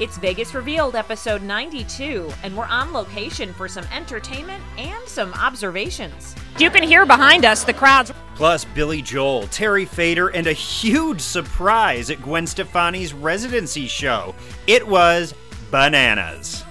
It's 0.00 0.16
Vegas 0.16 0.54
Revealed, 0.54 0.96
episode 0.96 1.42
92, 1.42 2.32
and 2.42 2.56
we're 2.56 2.64
on 2.64 2.90
location 2.90 3.52
for 3.52 3.68
some 3.68 3.84
entertainment 3.94 4.64
and 4.78 5.06
some 5.06 5.34
observations. 5.34 6.34
You 6.58 6.70
can 6.70 6.82
hear 6.82 7.04
behind 7.04 7.44
us 7.44 7.64
the 7.64 7.74
crowds. 7.74 8.10
Plus, 8.34 8.64
Billy 8.64 9.02
Joel, 9.02 9.46
Terry 9.48 9.84
Fator, 9.84 10.28
and 10.28 10.46
a 10.46 10.54
huge 10.54 11.20
surprise 11.20 12.08
at 12.08 12.22
Gwen 12.22 12.46
Stefani's 12.46 13.12
residency 13.12 13.86
show. 13.86 14.34
It 14.66 14.88
was 14.88 15.34
bananas. 15.70 16.64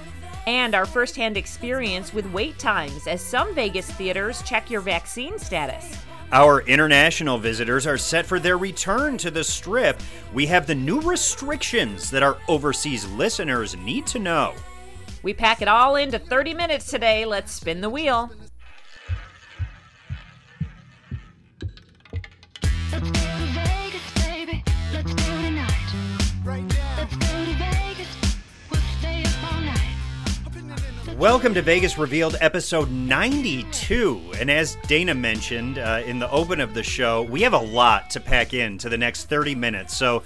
And 0.47 0.73
our 0.73 0.87
firsthand 0.87 1.37
experience 1.37 2.11
with 2.11 2.25
wait 2.33 2.57
times 2.57 3.05
as 3.05 3.21
some 3.21 3.53
Vegas 3.53 3.91
theaters 3.91 4.41
check 4.41 4.71
your 4.71 4.81
vaccine 4.81 5.37
status. 5.37 5.99
Our 6.31 6.61
international 6.61 7.39
visitors 7.39 7.87
are 7.87 7.97
set 7.97 8.23
for 8.23 8.39
their 8.39 8.59
return 8.59 9.17
to 9.17 9.31
the 9.31 9.43
Strip. 9.43 9.99
We 10.31 10.45
have 10.45 10.67
the 10.67 10.75
new 10.75 11.01
restrictions 11.01 12.11
that 12.11 12.21
our 12.21 12.37
overseas 12.47 13.07
listeners 13.09 13.75
need 13.75 14.05
to 14.07 14.19
know. 14.19 14.53
We 15.23 15.33
pack 15.33 15.63
it 15.63 15.67
all 15.67 15.95
into 15.95 16.19
30 16.19 16.53
minutes 16.53 16.85
today. 16.85 17.25
Let's 17.25 17.51
spin 17.51 17.81
the 17.81 17.89
wheel. 17.89 18.31
Welcome 31.19 31.53
to 31.55 31.61
Vegas 31.61 31.97
Revealed 31.97 32.37
episode 32.39 32.89
92. 32.89 34.31
And 34.37 34.49
as 34.49 34.77
Dana 34.87 35.13
mentioned 35.13 35.77
uh, 35.77 36.01
in 36.05 36.17
the 36.17 36.31
open 36.31 36.61
of 36.61 36.73
the 36.73 36.81
show, 36.81 37.23
we 37.23 37.41
have 37.41 37.51
a 37.51 37.57
lot 37.57 38.09
to 38.11 38.21
pack 38.21 38.53
in 38.53 38.77
to 38.77 38.87
the 38.87 38.97
next 38.97 39.25
30 39.25 39.53
minutes. 39.53 39.97
So 39.97 40.23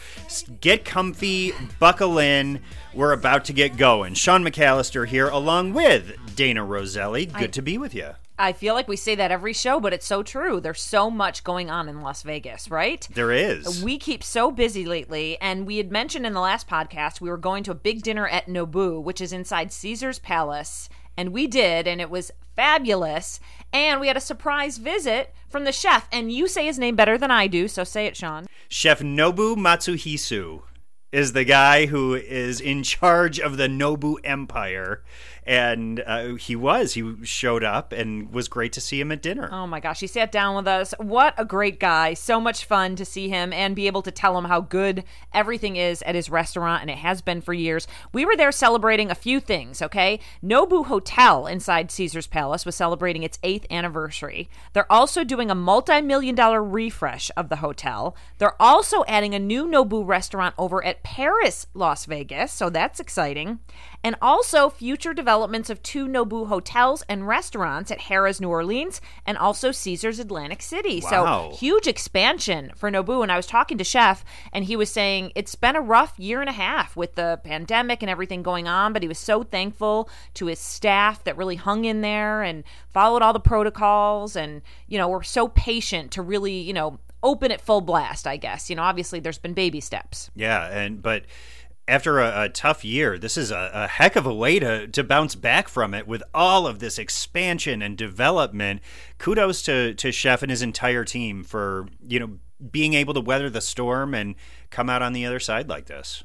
get 0.62 0.86
comfy, 0.86 1.52
buckle 1.80 2.20
in. 2.20 2.60
We're 2.94 3.14
about 3.14 3.46
to 3.46 3.54
get 3.54 3.76
going. 3.76 4.14
Sean 4.14 4.44
McAllister 4.46 5.08
here, 5.08 5.30
along 5.30 5.74
with 5.74 6.36
Dana 6.36 6.64
Roselli. 6.64 7.26
Good 7.26 7.36
I- 7.36 7.48
to 7.48 7.62
be 7.64 7.80
with 7.80 7.95
you. 7.95 8.12
I 8.38 8.52
feel 8.52 8.73
like 8.73 8.88
we 8.88 8.95
say 8.95 9.14
that 9.16 9.31
every 9.31 9.53
show, 9.53 9.80
but 9.80 9.94
it's 9.94 10.08
so 10.08 10.23
true. 10.23 10.59
There's 10.59 10.81
so 10.81 11.12
much 11.12 11.44
going 11.44 11.70
on 11.70 11.88
in 11.88 12.02
Las 12.02 12.23
Vegas, 12.23 12.70
right? 12.70 13.08
There 13.14 13.31
is. 13.31 13.84
We 13.84 13.98
keep 14.00 14.23
so 14.23 14.50
busy 14.50 14.86
lately, 14.86 15.38
and 15.39 15.67
we 15.67 15.78
had 15.78 15.92
mentioned 15.92 16.26
in 16.26 16.34
the 16.34 16.39
last 16.39 16.67
podcast 16.67 17.22
we 17.22 17.30
were 17.30 17.38
going 17.38 17.64
to 17.64 17.72
a 17.72 17.76
big 17.76 18.02
dinner 18.02 18.28
at 18.28 18.48
Nobu, 18.48 19.02
which 19.02 19.22
is 19.22 19.34
inside 19.34 19.72
Caesar's 19.72 20.17
Palace, 20.20 20.89
and 21.16 21.31
we 21.31 21.45
did, 21.45 21.88
and 21.88 22.02
it 22.02 22.09
was 22.09 22.31
fabulous. 22.56 23.39
And 23.72 24.02
we 24.02 24.08
had 24.08 24.17
a 24.17 24.22
surprise 24.22 24.78
visit 24.80 25.34
from 25.48 25.64
the 25.64 25.72
chef, 25.72 26.08
and 26.11 26.31
you 26.31 26.48
say 26.48 26.66
his 26.66 26.80
name 26.80 26.95
better 26.95 27.20
than 27.20 27.31
I 27.31 27.45
do, 27.45 27.67
so 27.67 27.84
say 27.84 28.08
it, 28.08 28.17
Sean. 28.17 28.48
Chef 28.67 29.02
Nobu 29.02 29.56
Matsuhisa 29.56 30.61
is 31.11 31.34
the 31.34 31.45
guy 31.45 31.86
who 31.86 32.16
is 32.16 32.59
in 32.59 32.81
charge 32.81 33.39
of 33.39 33.58
the 33.58 33.67
Nobu 33.67 34.16
Empire. 34.23 35.04
And 35.45 36.02
uh, 36.05 36.36
he 36.36 36.55
was. 36.55 36.94
He 36.94 37.16
showed 37.23 37.63
up 37.63 37.91
and 37.91 38.31
was 38.31 38.47
great 38.47 38.73
to 38.73 38.81
see 38.81 38.99
him 38.99 39.11
at 39.11 39.22
dinner. 39.22 39.49
Oh 39.52 39.67
my 39.67 39.80
gosh, 39.80 39.99
he 39.99 40.08
sat 40.08 40.31
down 40.31 40.55
with 40.55 40.67
us. 40.67 40.94
What 40.97 41.33
a 41.38 41.45
great 41.45 41.80
guy. 41.80 42.13
So 42.13 42.39
much 42.39 42.66
fun 42.66 42.95
to 42.95 43.05
see 43.05 43.30
him 43.30 43.52
and 43.52 43.75
be 43.75 43.88
able 43.88 44.02
to 44.03 44.11
tell 44.11 44.38
him 44.38 44.45
how 44.45 44.61
good 44.61 45.03
everything 45.33 45.75
is 45.75 46.02
at 46.03 46.16
his 46.16 46.30
restaurant, 46.30 46.81
and 46.81 46.89
it 46.89 46.97
has 46.97 47.21
been 47.21 47.41
for 47.41 47.53
years. 47.53 47.88
We 48.14 48.25
were 48.25 48.36
there 48.36 48.52
celebrating 48.52 49.11
a 49.11 49.16
few 49.16 49.39
things, 49.39 49.81
okay? 49.81 50.19
Nobu 50.44 50.86
Hotel 50.86 51.47
inside 51.47 51.91
Caesar's 51.91 52.27
Palace 52.27 52.66
was 52.66 52.75
celebrating 52.75 53.23
its 53.23 53.39
eighth 53.44 53.66
anniversary. 53.69 54.49
They're 54.73 54.91
also 54.91 55.23
doing 55.23 55.52
a 55.52 55.55
multi 55.55 56.02
million 56.02 56.36
dollar 56.36 56.64
refresh 56.64 57.30
of 57.36 57.49
the 57.49 57.58
hotel. 57.58 58.16
They're 58.38 58.61
also 58.61 59.03
adding 59.08 59.36
a 59.36 59.39
new 59.39 59.66
Nobu 59.66 60.08
restaurant 60.08 60.55
over 60.58 60.83
at 60.86 61.03
Paris, 61.03 61.67
Las 61.73 62.05
Vegas, 62.05 62.52
so 62.52 62.69
that's 62.69 62.99
exciting. 62.99 63.59
And 64.03 64.16
also 64.21 64.69
future 64.69 65.14
developments 65.34 65.72
of 65.72 65.81
two 65.81 66.06
Nobu 66.08 66.48
hotels 66.48 67.03
and 67.09 67.28
restaurants 67.28 67.89
at 67.89 68.02
Harrah's 68.02 68.39
New 68.39 68.50
Orleans 68.50 69.02
and 69.26 69.36
also 69.36 69.72
Caesar's 69.72 70.20
Atlantic 70.20 70.61
City. 70.61 71.02
Wow. 71.04 71.49
So 71.49 71.58
huge 71.58 71.88
expansion 71.88 72.71
for 72.76 72.92
Nobu. 72.92 73.23
And 73.23 73.32
I 73.32 73.38
was 73.38 73.48
talking 73.48 73.80
to 73.80 73.83
Chef, 73.83 74.23
and 74.52 74.66
he 74.66 74.76
was 74.76 74.92
saying 74.92 75.32
it's 75.33 75.55
been 75.55 75.76
a 75.76 75.82
rough 75.82 76.20
year 76.20 76.39
and 76.39 76.52
a 76.52 76.54
half 76.54 76.95
with 76.95 77.16
the 77.16 77.42
pandemic 77.44 78.04
and 78.04 78.11
everything 78.11 78.44
going 78.44 78.67
on, 78.67 78.94
but 78.94 79.02
he 79.02 79.08
was 79.08 79.17
so 79.17 79.42
thankful 79.42 80.08
to 80.36 80.45
his 80.45 80.60
staff 80.60 81.23
that 81.23 81.36
really 81.36 81.55
hung 81.55 81.86
in 81.86 82.02
there 82.02 82.44
and 82.44 82.64
followed 82.89 83.23
all 83.23 83.33
the 83.33 83.39
protocols. 83.39 84.36
And, 84.36 84.61
you 84.88 85.00
know, 85.00 85.10
were 85.10 85.23
so 85.23 85.48
patient 85.48 86.11
to 86.11 86.21
really, 86.21 86.60
you 86.60 86.73
know, 86.73 87.00
open 87.23 87.50
it 87.50 87.60
full 87.60 87.82
blast, 87.82 88.27
I 88.27 88.38
guess. 88.38 88.70
You 88.70 88.76
know, 88.76 88.83
obviously 88.83 89.20
there's 89.20 89.39
been 89.39 89.55
baby 89.55 89.80
steps. 89.80 90.30
Yeah, 90.36 90.67
and 90.67 91.02
but 91.02 91.23
after 91.88 92.20
a, 92.20 92.44
a 92.44 92.49
tough 92.49 92.86
year, 92.86 93.17
this 93.17 93.38
is 93.38 93.52
a, 93.52 93.71
a 93.73 93.88
heck 93.88 94.16
of 94.16 94.26
a 94.26 94.33
way 94.33 94.60
to, 94.60 94.88
to 94.88 95.04
bounce 95.04 95.36
back 95.36 95.67
from 95.67 95.94
it 95.94 96.08
with 96.08 96.23
all 96.33 96.66
of 96.66 96.80
this 96.80 96.98
expansion 96.98 97.82
and 97.82 97.98
development. 97.98 98.82
Kudos 99.17 99.61
to, 99.64 99.94
to 99.95 100.11
Chef 100.11 100.42
and 100.42 100.49
his 100.49 100.61
entire 100.61 101.04
team 101.04 101.44
for, 101.44 101.88
you 102.08 102.20
know, 102.20 102.38
being 102.71 102.94
able 102.94 103.14
to 103.14 103.21
weather 103.21 103.49
the 103.49 103.61
storm 103.61 104.14
and 104.14 104.36
come 104.70 104.89
out 104.89 105.02
on 105.02 105.14
the 105.14 105.26
other 105.26 105.39
side 105.39 105.67
like 105.67 105.86
this. 105.86 106.23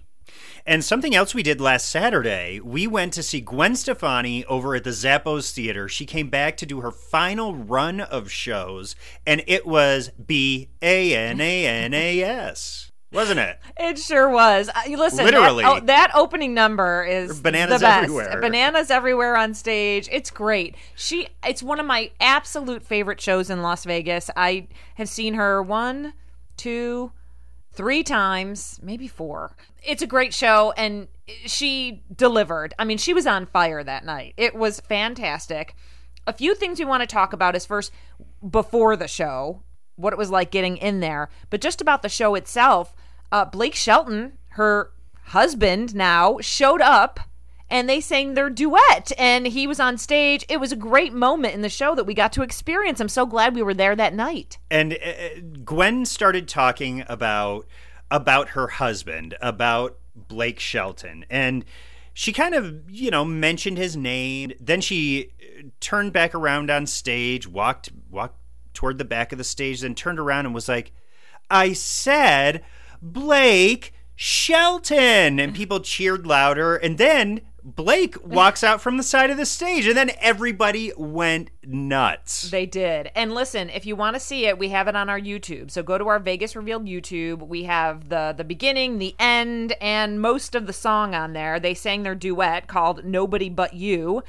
And 0.66 0.84
something 0.84 1.14
else 1.14 1.34
we 1.34 1.42
did 1.42 1.60
last 1.60 1.88
Saturday, 1.88 2.60
we 2.60 2.86
went 2.86 3.14
to 3.14 3.22
see 3.22 3.40
Gwen 3.40 3.74
Stefani 3.74 4.44
over 4.44 4.74
at 4.74 4.84
the 4.84 4.90
Zappos 4.90 5.52
Theater. 5.52 5.88
She 5.88 6.04
came 6.04 6.28
back 6.28 6.56
to 6.58 6.66
do 6.66 6.80
her 6.80 6.90
final 6.90 7.54
run 7.54 8.00
of 8.00 8.30
shows, 8.30 8.94
and 9.26 9.42
it 9.46 9.66
was 9.66 10.10
B 10.10 10.68
A 10.82 11.14
N 11.16 11.40
A 11.40 11.66
N 11.66 11.94
A 11.94 12.22
S, 12.22 12.87
wasn't 13.12 13.40
it? 13.40 13.58
It 13.78 13.98
sure 13.98 14.28
was. 14.28 14.68
Uh, 14.68 14.82
you 14.86 14.98
listen, 14.98 15.24
Literally. 15.24 15.64
That, 15.64 15.82
oh, 15.82 15.86
that 15.86 16.10
opening 16.14 16.54
number 16.54 17.04
is 17.04 17.40
Bananas 17.40 17.80
the 17.80 17.84
best. 17.86 18.04
everywhere. 18.04 18.40
Bananas 18.40 18.90
everywhere 18.90 19.36
on 19.36 19.54
stage. 19.54 20.08
It's 20.12 20.30
great. 20.30 20.74
She. 20.94 21.28
It's 21.44 21.62
one 21.62 21.80
of 21.80 21.86
my 21.86 22.10
absolute 22.20 22.82
favorite 22.82 23.20
shows 23.20 23.50
in 23.50 23.62
Las 23.62 23.84
Vegas. 23.84 24.30
I 24.36 24.68
have 24.96 25.08
seen 25.08 25.34
her 25.34 25.62
one, 25.62 26.12
two, 26.56 27.12
three 27.72 28.02
times, 28.02 28.78
maybe 28.82 29.08
four. 29.08 29.56
It's 29.82 30.02
a 30.02 30.06
great 30.06 30.34
show, 30.34 30.72
and 30.76 31.08
she 31.46 32.02
delivered. 32.14 32.74
I 32.78 32.84
mean, 32.84 32.98
she 32.98 33.14
was 33.14 33.26
on 33.26 33.46
fire 33.46 33.82
that 33.84 34.04
night. 34.04 34.34
It 34.36 34.54
was 34.54 34.80
fantastic. 34.80 35.74
A 36.26 36.32
few 36.32 36.54
things 36.54 36.78
we 36.78 36.84
want 36.84 37.02
to 37.02 37.06
talk 37.06 37.32
about 37.32 37.56
is 37.56 37.64
first 37.64 37.92
before 38.50 38.96
the 38.96 39.08
show, 39.08 39.62
what 39.98 40.12
it 40.12 40.18
was 40.18 40.30
like 40.30 40.50
getting 40.50 40.76
in 40.76 41.00
there, 41.00 41.28
but 41.50 41.60
just 41.60 41.80
about 41.80 42.02
the 42.02 42.08
show 42.08 42.34
itself. 42.34 42.94
Uh, 43.30 43.44
Blake 43.44 43.74
Shelton, 43.74 44.38
her 44.50 44.90
husband 45.24 45.94
now, 45.94 46.38
showed 46.40 46.80
up 46.80 47.20
and 47.70 47.88
they 47.88 48.00
sang 48.00 48.34
their 48.34 48.48
duet 48.48 49.12
and 49.18 49.46
he 49.46 49.66
was 49.66 49.80
on 49.80 49.98
stage. 49.98 50.44
It 50.48 50.60
was 50.60 50.72
a 50.72 50.76
great 50.76 51.12
moment 51.12 51.54
in 51.54 51.62
the 51.62 51.68
show 51.68 51.94
that 51.94 52.04
we 52.04 52.14
got 52.14 52.32
to 52.34 52.42
experience. 52.42 53.00
I'm 53.00 53.08
so 53.08 53.26
glad 53.26 53.54
we 53.54 53.62
were 53.62 53.74
there 53.74 53.94
that 53.96 54.14
night. 54.14 54.58
and 54.70 54.94
uh, 54.94 55.40
Gwen 55.64 56.04
started 56.06 56.48
talking 56.48 57.04
about 57.08 57.66
about 58.10 58.50
her 58.50 58.68
husband, 58.68 59.36
about 59.42 59.98
Blake 60.16 60.58
Shelton, 60.58 61.26
and 61.28 61.64
she 62.14 62.32
kind 62.32 62.54
of 62.54 62.90
you 62.90 63.10
know 63.10 63.24
mentioned 63.24 63.76
his 63.76 63.96
name. 63.96 64.52
Then 64.58 64.80
she 64.80 65.32
uh, 65.40 65.64
turned 65.80 66.12
back 66.12 66.34
around 66.34 66.70
on 66.70 66.86
stage, 66.86 67.46
walked 67.46 67.90
walked 68.10 68.37
toward 68.78 68.96
the 68.96 69.04
back 69.04 69.32
of 69.32 69.38
the 69.38 69.44
stage, 69.44 69.80
then 69.80 69.96
turned 69.96 70.20
around 70.20 70.46
and 70.46 70.54
was 70.54 70.68
like, 70.68 70.92
"I 71.50 71.72
said 71.72 72.62
Blake." 73.02 73.92
Shelton 74.20 75.38
and 75.38 75.54
people 75.54 75.78
cheered 75.78 76.26
louder 76.26 76.74
and 76.74 76.98
then 76.98 77.40
Blake 77.62 78.16
walks 78.24 78.64
out 78.64 78.80
from 78.80 78.96
the 78.96 79.04
side 79.04 79.30
of 79.30 79.36
the 79.36 79.46
stage 79.46 79.86
and 79.86 79.96
then 79.96 80.10
everybody 80.20 80.92
went 80.96 81.50
nuts. 81.64 82.50
They 82.50 82.66
did. 82.66 83.12
And 83.14 83.32
listen, 83.32 83.70
if 83.70 83.86
you 83.86 83.94
want 83.94 84.16
to 84.16 84.20
see 84.20 84.46
it, 84.46 84.58
we 84.58 84.70
have 84.70 84.88
it 84.88 84.96
on 84.96 85.08
our 85.08 85.20
YouTube. 85.20 85.70
So 85.70 85.84
go 85.84 85.98
to 85.98 86.08
our 86.08 86.18
Vegas 86.18 86.56
Revealed 86.56 86.86
YouTube. 86.86 87.46
We 87.46 87.64
have 87.64 88.08
the 88.08 88.34
the 88.36 88.42
beginning, 88.42 88.98
the 88.98 89.14
end, 89.18 89.74
and 89.80 90.20
most 90.20 90.54
of 90.54 90.66
the 90.66 90.72
song 90.72 91.14
on 91.14 91.32
there. 91.32 91.60
They 91.60 91.74
sang 91.74 92.02
their 92.02 92.16
duet 92.16 92.66
called 92.66 93.04
Nobody 93.04 93.48
But 93.48 93.74
You. 93.74 94.22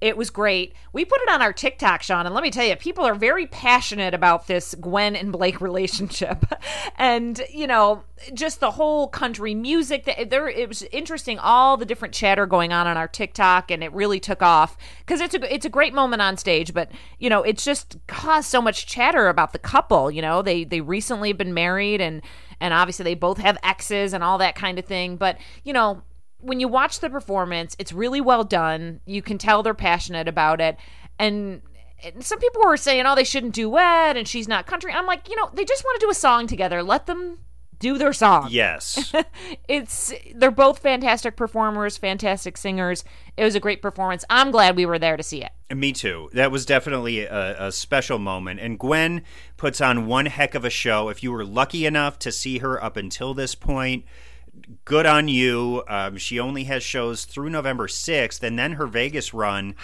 It 0.00 0.16
was 0.16 0.28
great. 0.28 0.74
We 0.92 1.06
put 1.06 1.22
it 1.22 1.30
on 1.30 1.40
our 1.40 1.54
TikTok, 1.54 2.02
Sean, 2.02 2.26
and 2.26 2.34
let 2.34 2.42
me 2.42 2.50
tell 2.50 2.66
you, 2.66 2.76
people 2.76 3.04
are 3.04 3.14
very 3.14 3.46
passionate 3.46 4.12
about 4.12 4.46
this 4.46 4.74
Gwen 4.74 5.16
and 5.16 5.32
Blake 5.32 5.60
relationship. 5.62 6.44
and, 6.96 7.40
you 7.50 7.66
know, 7.66 8.04
just 8.34 8.60
the 8.60 8.72
whole 8.72 9.08
country 9.08 9.54
music 9.54 10.04
that 10.04 10.30
there 10.30 10.48
it 10.48 10.68
was 10.68 10.82
interesting 10.84 11.38
all 11.38 11.76
the 11.76 11.84
different 11.84 12.14
chatter 12.14 12.46
going 12.46 12.72
on 12.72 12.86
on 12.86 12.96
our 12.96 13.06
TikTok 13.06 13.70
and 13.70 13.84
it 13.84 13.92
really 13.92 14.18
took 14.18 14.40
off 14.40 14.76
cuz 15.04 15.20
it's 15.20 15.34
a 15.34 15.54
it's 15.54 15.66
a 15.66 15.68
great 15.70 15.92
moment 15.92 16.22
on 16.22 16.38
stage 16.38 16.72
but 16.72 16.90
you 17.18 17.28
know 17.28 17.42
it's 17.42 17.62
just 17.62 17.98
caused 18.06 18.48
so 18.48 18.62
much 18.62 18.86
chatter 18.86 19.28
about 19.28 19.52
the 19.52 19.58
couple 19.58 20.10
you 20.10 20.22
know 20.22 20.40
they 20.40 20.64
they 20.64 20.80
recently 20.80 21.28
have 21.28 21.36
been 21.36 21.52
married 21.52 22.00
and 22.00 22.22
and 22.58 22.72
obviously 22.72 23.04
they 23.04 23.14
both 23.14 23.36
have 23.36 23.58
exes 23.62 24.14
and 24.14 24.24
all 24.24 24.38
that 24.38 24.54
kind 24.54 24.78
of 24.78 24.86
thing 24.86 25.16
but 25.16 25.36
you 25.62 25.74
know 25.74 26.02
when 26.46 26.60
you 26.60 26.68
watch 26.68 27.00
the 27.00 27.10
performance 27.10 27.76
it's 27.78 27.92
really 27.92 28.20
well 28.20 28.44
done 28.44 29.00
you 29.06 29.22
can 29.22 29.38
tell 29.38 29.62
they're 29.62 29.74
passionate 29.74 30.28
about 30.28 30.60
it 30.60 30.76
and 31.18 31.62
some 32.20 32.38
people 32.38 32.62
were 32.62 32.76
saying, 32.76 33.06
"Oh, 33.06 33.14
they 33.14 33.24
shouldn't 33.24 33.54
duet," 33.54 34.16
and 34.16 34.28
she's 34.28 34.46
not 34.46 34.66
country. 34.66 34.92
I'm 34.92 35.06
like, 35.06 35.28
you 35.28 35.36
know, 35.36 35.50
they 35.54 35.64
just 35.64 35.82
want 35.84 35.98
to 35.98 36.06
do 36.06 36.10
a 36.10 36.14
song 36.14 36.46
together. 36.46 36.82
Let 36.82 37.06
them 37.06 37.38
do 37.78 37.98
their 37.98 38.12
song. 38.12 38.48
Yes. 38.50 39.12
It's 39.68 40.12
they're 40.34 40.50
both 40.50 40.78
fantastic 40.78 41.36
performers, 41.36 41.96
fantastic 41.96 42.56
singers. 42.56 43.04
It 43.36 43.44
was 43.44 43.54
a 43.54 43.60
great 43.60 43.82
performance. 43.82 44.24
I'm 44.30 44.50
glad 44.50 44.76
we 44.76 44.86
were 44.86 44.98
there 44.98 45.16
to 45.16 45.22
see 45.22 45.44
it. 45.44 45.76
Me 45.76 45.92
too. 45.92 46.30
That 46.32 46.50
was 46.50 46.64
definitely 46.64 47.20
a, 47.24 47.66
a 47.66 47.72
special 47.72 48.18
moment. 48.18 48.60
And 48.60 48.78
Gwen 48.78 49.22
puts 49.56 49.80
on 49.80 50.06
one 50.06 50.26
heck 50.26 50.54
of 50.54 50.64
a 50.64 50.70
show. 50.70 51.08
If 51.08 51.22
you 51.22 51.32
were 51.32 51.44
lucky 51.44 51.84
enough 51.84 52.18
to 52.20 52.32
see 52.32 52.58
her 52.58 52.82
up 52.82 52.96
until 52.96 53.34
this 53.34 53.54
point, 53.54 54.04
good 54.84 55.06
on 55.06 55.28
you. 55.28 55.82
Um, 55.88 56.16
she 56.16 56.38
only 56.38 56.64
has 56.64 56.82
shows 56.82 57.24
through 57.24 57.50
November 57.50 57.86
6th, 57.86 58.42
and 58.42 58.58
then 58.58 58.72
her 58.72 58.86
Vegas 58.86 59.32
run 59.32 59.74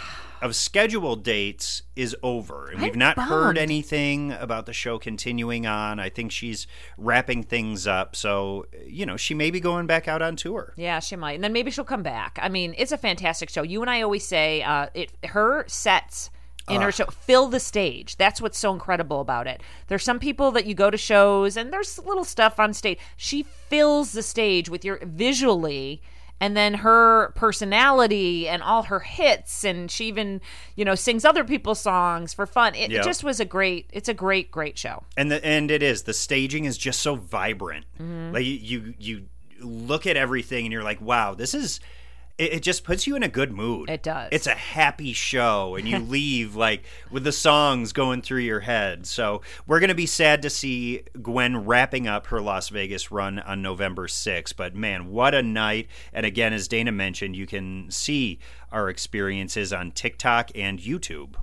of 0.40 0.56
scheduled 0.56 1.22
dates 1.22 1.82
is 1.94 2.16
over. 2.22 2.68
And 2.68 2.82
we've 2.82 2.94
I'm 2.94 2.98
not 2.98 3.16
heard 3.16 3.56
anything 3.56 4.32
about 4.32 4.66
the 4.66 4.72
show 4.72 4.98
continuing 4.98 5.66
on. 5.66 6.00
I 6.00 6.08
think 6.08 6.32
she's 6.32 6.66
wrapping 6.98 7.44
things 7.44 7.86
up. 7.86 8.16
So, 8.16 8.66
you 8.84 9.06
know, 9.06 9.16
she 9.16 9.34
may 9.34 9.52
be 9.52 9.60
going 9.60 9.86
back 9.86 10.08
out 10.08 10.20
on 10.20 10.34
tour. 10.34 10.74
Yeah, 10.76 10.98
she 10.98 11.14
might, 11.14 11.34
and 11.34 11.44
then 11.44 11.52
maybe 11.52 11.70
she'll 11.70 11.84
come 11.84 12.02
back. 12.02 12.38
I 12.42 12.48
mean, 12.48 12.74
it's 12.76 12.92
a 12.92 12.98
fantastic 12.98 13.50
show. 13.50 13.62
You 13.62 13.82
and 13.82 13.90
I 13.90 14.02
always 14.02 14.26
say 14.26 14.62
uh, 14.62 14.88
it. 14.94 15.12
Her 15.24 15.64
sets 15.68 16.30
in 16.68 16.80
her 16.80 16.92
show 16.92 17.06
fill 17.06 17.48
the 17.48 17.60
stage. 17.60 18.16
That's 18.16 18.40
what's 18.40 18.58
so 18.58 18.72
incredible 18.72 19.20
about 19.20 19.46
it. 19.46 19.62
There's 19.88 20.04
some 20.04 20.18
people 20.18 20.50
that 20.52 20.64
you 20.66 20.74
go 20.74 20.90
to 20.90 20.96
shows 20.96 21.56
and 21.56 21.72
there's 21.72 21.98
little 22.04 22.24
stuff 22.24 22.60
on 22.60 22.72
stage. 22.72 22.98
She 23.16 23.42
fills 23.42 24.12
the 24.12 24.22
stage 24.22 24.68
with 24.70 24.84
your 24.84 24.98
visually. 25.02 26.02
And 26.40 26.56
then 26.56 26.74
her 26.74 27.32
personality 27.36 28.48
and 28.48 28.64
all 28.64 28.82
her 28.84 28.98
hits, 28.98 29.62
and 29.62 29.88
she 29.88 30.06
even, 30.06 30.40
you 30.74 30.84
know, 30.84 30.96
sings 30.96 31.24
other 31.24 31.44
people's 31.44 31.78
songs 31.78 32.34
for 32.34 32.46
fun. 32.46 32.74
It, 32.74 32.90
Yep. 32.90 33.00
it 33.00 33.04
just 33.04 33.22
was 33.22 33.38
a 33.38 33.44
great. 33.44 33.88
It's 33.92 34.08
a 34.08 34.14
great, 34.14 34.50
great 34.50 34.76
show. 34.76 35.04
and 35.16 35.30
the 35.30 35.44
and 35.44 35.70
it 35.70 35.84
is 35.84 36.02
the 36.02 36.12
staging 36.12 36.64
is 36.64 36.76
just 36.76 37.00
so 37.00 37.14
vibrant 37.14 37.84
Mm-hmm. 38.00 38.32
like 38.34 38.44
you, 38.44 38.56
you 38.56 38.94
you 38.98 39.26
look 39.60 40.04
at 40.06 40.16
everything 40.16 40.64
and 40.66 40.72
you're 40.72 40.82
like 40.82 41.00
wow 41.00 41.34
this 41.34 41.54
is 41.54 41.78
it, 42.38 42.54
it 42.54 42.62
just 42.62 42.84
puts 42.84 43.06
you 43.06 43.16
in 43.16 43.22
a 43.22 43.28
good 43.28 43.52
mood. 43.52 43.90
It 43.90 44.02
does. 44.02 44.28
it's 44.32 44.46
a 44.46 44.54
happy 44.54 45.12
show 45.12 45.76
and 45.76 45.86
you 45.86 45.98
leave 46.16 46.54
like 46.56 46.84
with 47.10 47.24
the 47.24 47.32
songs 47.32 47.92
going 47.92 48.22
through 48.22 48.40
your 48.40 48.60
head. 48.60 49.06
So 49.06 49.42
we're 49.66 49.80
going 49.80 49.88
to 49.88 49.94
be 49.94 50.06
sad 50.06 50.42
to 50.42 50.50
see 50.50 51.02
gwen 51.20 51.64
wrapping 51.64 52.06
up 52.06 52.26
her 52.28 52.40
las 52.40 52.68
vegas 52.68 53.10
run 53.10 53.38
on 53.38 53.62
november 53.62 54.06
6th 54.06 54.56
but 54.56 54.74
man 54.74 55.08
what 55.10 55.34
a 55.34 55.42
night. 55.42 55.88
And 56.12 56.26
again 56.26 56.52
as 56.52 56.68
dana 56.68 56.92
mentioned 56.92 57.36
you 57.36 57.46
can 57.46 57.90
see 57.90 58.38
our 58.70 58.88
experiences 58.88 59.72
on 59.72 59.92
tiktok 59.92 60.50
and 60.54 60.78
youtube. 60.78 61.34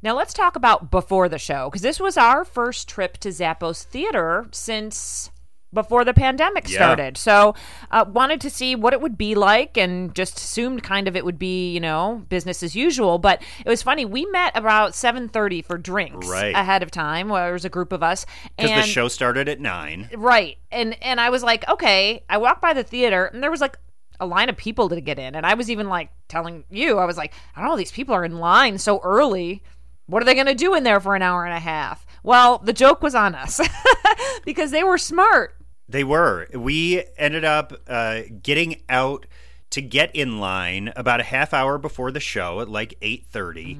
Now 0.00 0.14
let's 0.16 0.32
talk 0.32 0.54
about 0.54 0.90
before 0.92 1.28
the 1.28 1.38
show 1.38 1.68
because 1.68 1.82
this 1.82 1.98
was 1.98 2.16
our 2.16 2.44
first 2.44 2.88
trip 2.88 3.18
to 3.18 3.30
Zappos 3.30 3.82
Theater 3.82 4.46
since 4.52 5.32
before 5.72 6.04
the 6.04 6.14
pandemic 6.14 6.68
Yeah. 6.68 6.76
started. 6.76 7.16
So, 7.18 7.54
uh, 7.90 8.04
wanted 8.10 8.40
to 8.42 8.50
see 8.50 8.74
what 8.74 8.92
it 8.92 9.00
would 9.00 9.18
be 9.18 9.34
like, 9.34 9.76
and 9.76 10.14
just 10.14 10.38
assumed 10.38 10.82
kind 10.82 11.06
of 11.08 11.14
it 11.16 11.24
would 11.24 11.38
be, 11.38 11.70
you 11.72 11.80
know, 11.80 12.22
business 12.28 12.62
as 12.62 12.74
usual. 12.74 13.18
But 13.18 13.42
it 13.64 13.68
was 13.68 13.82
funny. 13.82 14.04
We 14.04 14.24
met 14.26 14.56
about 14.56 14.94
seven 14.94 15.28
thirty 15.28 15.60
for 15.62 15.76
drinks 15.76 16.26
Right. 16.28 16.54
ahead 16.54 16.82
of 16.82 16.90
time. 16.90 17.28
Where 17.28 17.44
there 17.44 17.52
was 17.52 17.64
a 17.64 17.68
group 17.68 17.92
of 17.92 18.02
us, 18.02 18.24
because 18.56 18.70
the 18.86 18.90
show 18.90 19.08
started 19.08 19.48
at 19.48 19.60
9 19.60 20.08
Right. 20.16 20.56
And 20.70 20.96
and 21.02 21.20
I 21.20 21.30
was 21.30 21.42
like, 21.42 21.68
okay. 21.68 22.22
I 22.30 22.38
walked 22.38 22.62
by 22.62 22.72
the 22.72 22.82
theater 22.82 23.26
and 23.26 23.42
there 23.42 23.50
was 23.50 23.60
like 23.60 23.76
a 24.20 24.26
line 24.26 24.48
of 24.48 24.56
people 24.56 24.88
to 24.88 25.00
get 25.00 25.18
in. 25.18 25.34
And 25.34 25.44
I 25.46 25.54
was 25.54 25.70
even 25.70 25.88
like 25.88 26.10
telling 26.28 26.64
you, 26.70 26.98
I 26.98 27.04
was 27.04 27.16
like, 27.16 27.32
I 27.54 27.60
don't 27.60 27.70
know, 27.70 27.76
these 27.76 27.92
people 27.92 28.14
are 28.14 28.24
in 28.24 28.38
line 28.38 28.78
so 28.78 29.00
early. 29.04 29.62
What 30.06 30.22
are 30.22 30.24
they 30.26 30.34
going 30.34 30.46
to 30.46 30.54
do 30.54 30.74
in 30.74 30.82
there 30.84 31.00
for 31.00 31.14
an 31.14 31.22
hour 31.22 31.44
and 31.44 31.54
a 31.54 31.60
half? 31.60 32.06
Well, 32.22 32.58
the 32.58 32.72
joke 32.72 33.02
was 33.02 33.14
on 33.14 33.34
us 33.34 33.60
because 34.44 34.70
they 34.70 34.82
were 34.82 34.98
smart. 34.98 35.54
They 35.88 36.04
were. 36.04 36.46
We 36.52 37.04
ended 37.16 37.44
up 37.44 37.72
uh, 37.88 38.22
getting 38.42 38.82
out 38.88 39.26
to 39.70 39.82
get 39.82 40.14
in 40.14 40.40
line 40.40 40.92
about 40.96 41.20
a 41.20 41.24
half 41.24 41.52
hour 41.52 41.78
before 41.78 42.10
the 42.10 42.20
show 42.20 42.60
at 42.60 42.68
like 42.68 42.94
8:30 43.00 43.78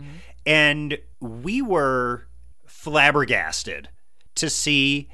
and 0.48 0.98
we 1.20 1.60
were 1.60 2.26
flabbergasted 2.66 3.90
to 4.34 4.48
see 4.48 5.10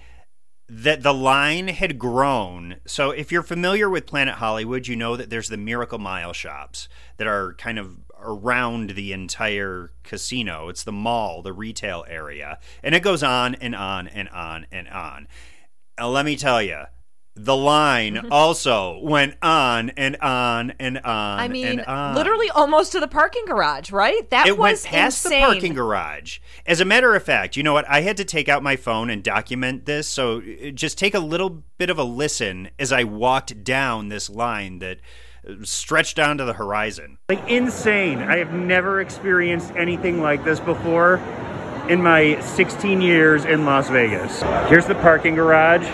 that 0.69 1.03
the 1.03 1.13
line 1.13 1.69
had 1.69 1.99
grown. 1.99 2.77
So 2.87 3.11
if 3.11 3.33
you're 3.33 3.43
familiar 3.43 3.91
with 3.91 4.07
Planet 4.07 4.37
Hollywood, 4.37 4.87
you 4.87 4.95
know 4.95 5.17
that 5.17 5.31
there's 5.31 5.49
the 5.49 5.57
Miracle 5.57 5.99
Mile 5.99 6.33
shops 6.33 6.89
that 7.17 7.27
are 7.27 7.55
kind 7.55 7.81
of 7.81 7.99
around 8.17 8.91
the 8.91 9.13
entire 9.13 9.91
casino. 10.05 10.69
It's 10.69 10.85
the 10.85 10.93
mall, 10.93 11.43
the 11.43 11.53
retail 11.53 12.05
area. 12.09 12.59
And 12.83 12.95
it 12.95 13.01
goes 13.01 13.23
on 13.23 13.57
and 13.57 13.75
on 13.75 14.07
and 14.07 14.29
on 14.29 14.67
and 14.71 14.89
on. 14.89 15.27
Uh, 16.01 16.09
let 16.09 16.25
me 16.25 16.37
tell 16.37 16.61
you, 16.63 16.83
the 17.37 17.57
line 17.57 18.27
also 18.31 18.99
went 19.03 19.37
on 19.43 19.91
and 19.91 20.17
on 20.17 20.73
and 20.79 20.99
on. 20.99 21.39
I 21.39 21.49
mean, 21.49 21.67
and 21.67 21.81
on. 21.83 22.15
literally 22.15 22.51
almost 22.51 22.93
to 22.93 23.01
the 23.01 23.09
parking 23.09 23.45
garage, 23.47 23.91
right? 23.91 24.29
That 24.31 24.47
It 24.47 24.57
was 24.57 24.85
went 24.85 24.95
past 24.95 25.25
insane. 25.25 25.41
the 25.41 25.47
parking 25.47 25.75
garage. 25.75 26.39
As 26.67 26.81
a 26.81 26.85
matter 26.85 27.15
of 27.15 27.23
fact, 27.23 27.57
you 27.57 27.63
know 27.63 27.73
what? 27.73 27.89
I 27.89 28.03
had 28.03 28.17
to 28.19 28.25
take 28.25 28.49
out 28.49 28.63
my 28.63 28.77
phone 28.77 29.11
and 29.11 29.23
document 29.23 29.87
this. 29.87 30.09
So 30.09 30.39
uh, 30.41 30.71
just 30.71 30.99
take 30.99 31.15
a 31.15 31.19
little 31.21 31.65
bit 31.79 31.91
of 31.91 31.99
a 31.99 32.05
listen 32.05 32.71
as 32.79 32.93
I 32.93 33.05
walked 33.05 33.65
down 33.65 34.09
this 34.09 34.31
line 34.31 34.79
that 34.79 34.99
uh, 35.49 35.55
stretched 35.65 36.17
down 36.17 36.39
to 36.39 36.45
the 36.45 36.53
horizon. 36.55 37.19
Like 37.29 37.49
insane. 37.49 38.21
I 38.21 38.37
have 38.39 38.53
never 38.53 39.01
experienced 39.01 39.73
anything 39.77 40.23
like 40.23 40.45
this 40.45 40.61
before 40.61 41.21
in 41.89 42.03
my 42.03 42.41
16 42.41 43.01
years 43.01 43.45
in 43.45 43.65
Las 43.67 43.89
Vegas. 43.91 44.43
Here's 44.69 44.87
the 44.87 44.95
parking 44.97 45.35
garage. 45.35 45.87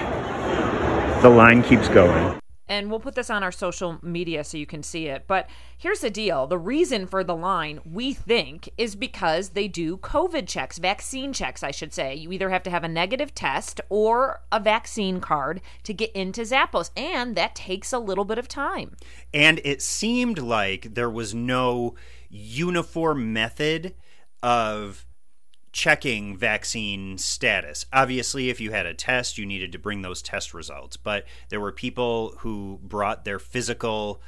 The 1.22 1.28
line 1.28 1.62
keeps 1.62 1.88
going. 1.88 2.38
and 2.68 2.88
we'll 2.88 3.00
put 3.00 3.16
this 3.16 3.30
on 3.30 3.42
our 3.42 3.50
social 3.50 3.98
media 4.00 4.44
so 4.44 4.56
you 4.56 4.64
can 4.64 4.82
see 4.84 5.08
it. 5.08 5.24
But 5.26 5.50
here's 5.76 6.00
the 6.00 6.08
deal 6.10 6.46
the 6.46 6.56
reason 6.56 7.08
for 7.08 7.24
the 7.24 7.34
line, 7.34 7.80
we 7.84 8.14
think, 8.14 8.70
is 8.78 8.94
because 8.94 9.50
they 9.50 9.66
do 9.66 9.96
COVID 9.96 10.46
checks, 10.46 10.78
vaccine 10.78 11.32
checks, 11.32 11.64
I 11.64 11.72
should 11.72 11.92
say. 11.92 12.14
You 12.14 12.30
either 12.30 12.48
have 12.50 12.62
to 12.62 12.70
have 12.70 12.84
a 12.84 12.88
negative 12.88 13.34
test 13.34 13.80
or 13.88 14.42
a 14.52 14.60
vaccine 14.60 15.20
card 15.20 15.60
to 15.82 15.92
get 15.92 16.12
into 16.12 16.42
Zappos, 16.42 16.90
and 16.96 17.34
that 17.34 17.56
takes 17.56 17.92
a 17.92 17.98
little 17.98 18.24
bit 18.24 18.38
of 18.38 18.46
time. 18.46 18.96
And 19.34 19.60
it 19.64 19.82
seemed 19.82 20.38
like 20.38 20.94
there 20.94 21.10
was 21.10 21.34
no 21.34 21.96
uniform 22.28 23.32
method 23.32 23.96
of 24.44 25.04
checking 25.72 26.36
vaccine 26.36 27.16
status. 27.18 27.86
Obviously, 27.92 28.50
if 28.50 28.60
you 28.60 28.72
had 28.72 28.86
a 28.86 28.94
test, 28.94 29.38
you 29.38 29.46
needed 29.46 29.72
to 29.72 29.78
bring 29.78 30.02
those 30.02 30.22
test 30.22 30.52
results, 30.52 30.96
but 30.96 31.24
there 31.48 31.60
were 31.60 31.72
people 31.72 32.34
who 32.38 32.80
brought 32.82 33.24
their 33.24 33.38
physical 33.38 34.20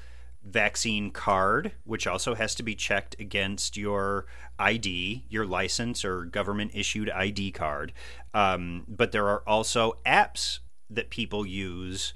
vaccine 0.44 1.10
card, 1.10 1.72
which 1.84 2.06
also 2.06 2.34
has 2.34 2.54
to 2.54 2.62
be 2.62 2.74
checked 2.74 3.16
against 3.18 3.76
your 3.76 4.26
ID, 4.58 5.24
your 5.28 5.46
license 5.46 6.04
or 6.04 6.24
government 6.24 6.72
issued 6.74 7.10
ID 7.10 7.52
card. 7.52 7.92
Um, 8.34 8.84
but 8.88 9.12
there 9.12 9.28
are 9.28 9.42
also 9.46 9.98
apps 10.04 10.58
that 10.90 11.10
people 11.10 11.46
use 11.46 12.12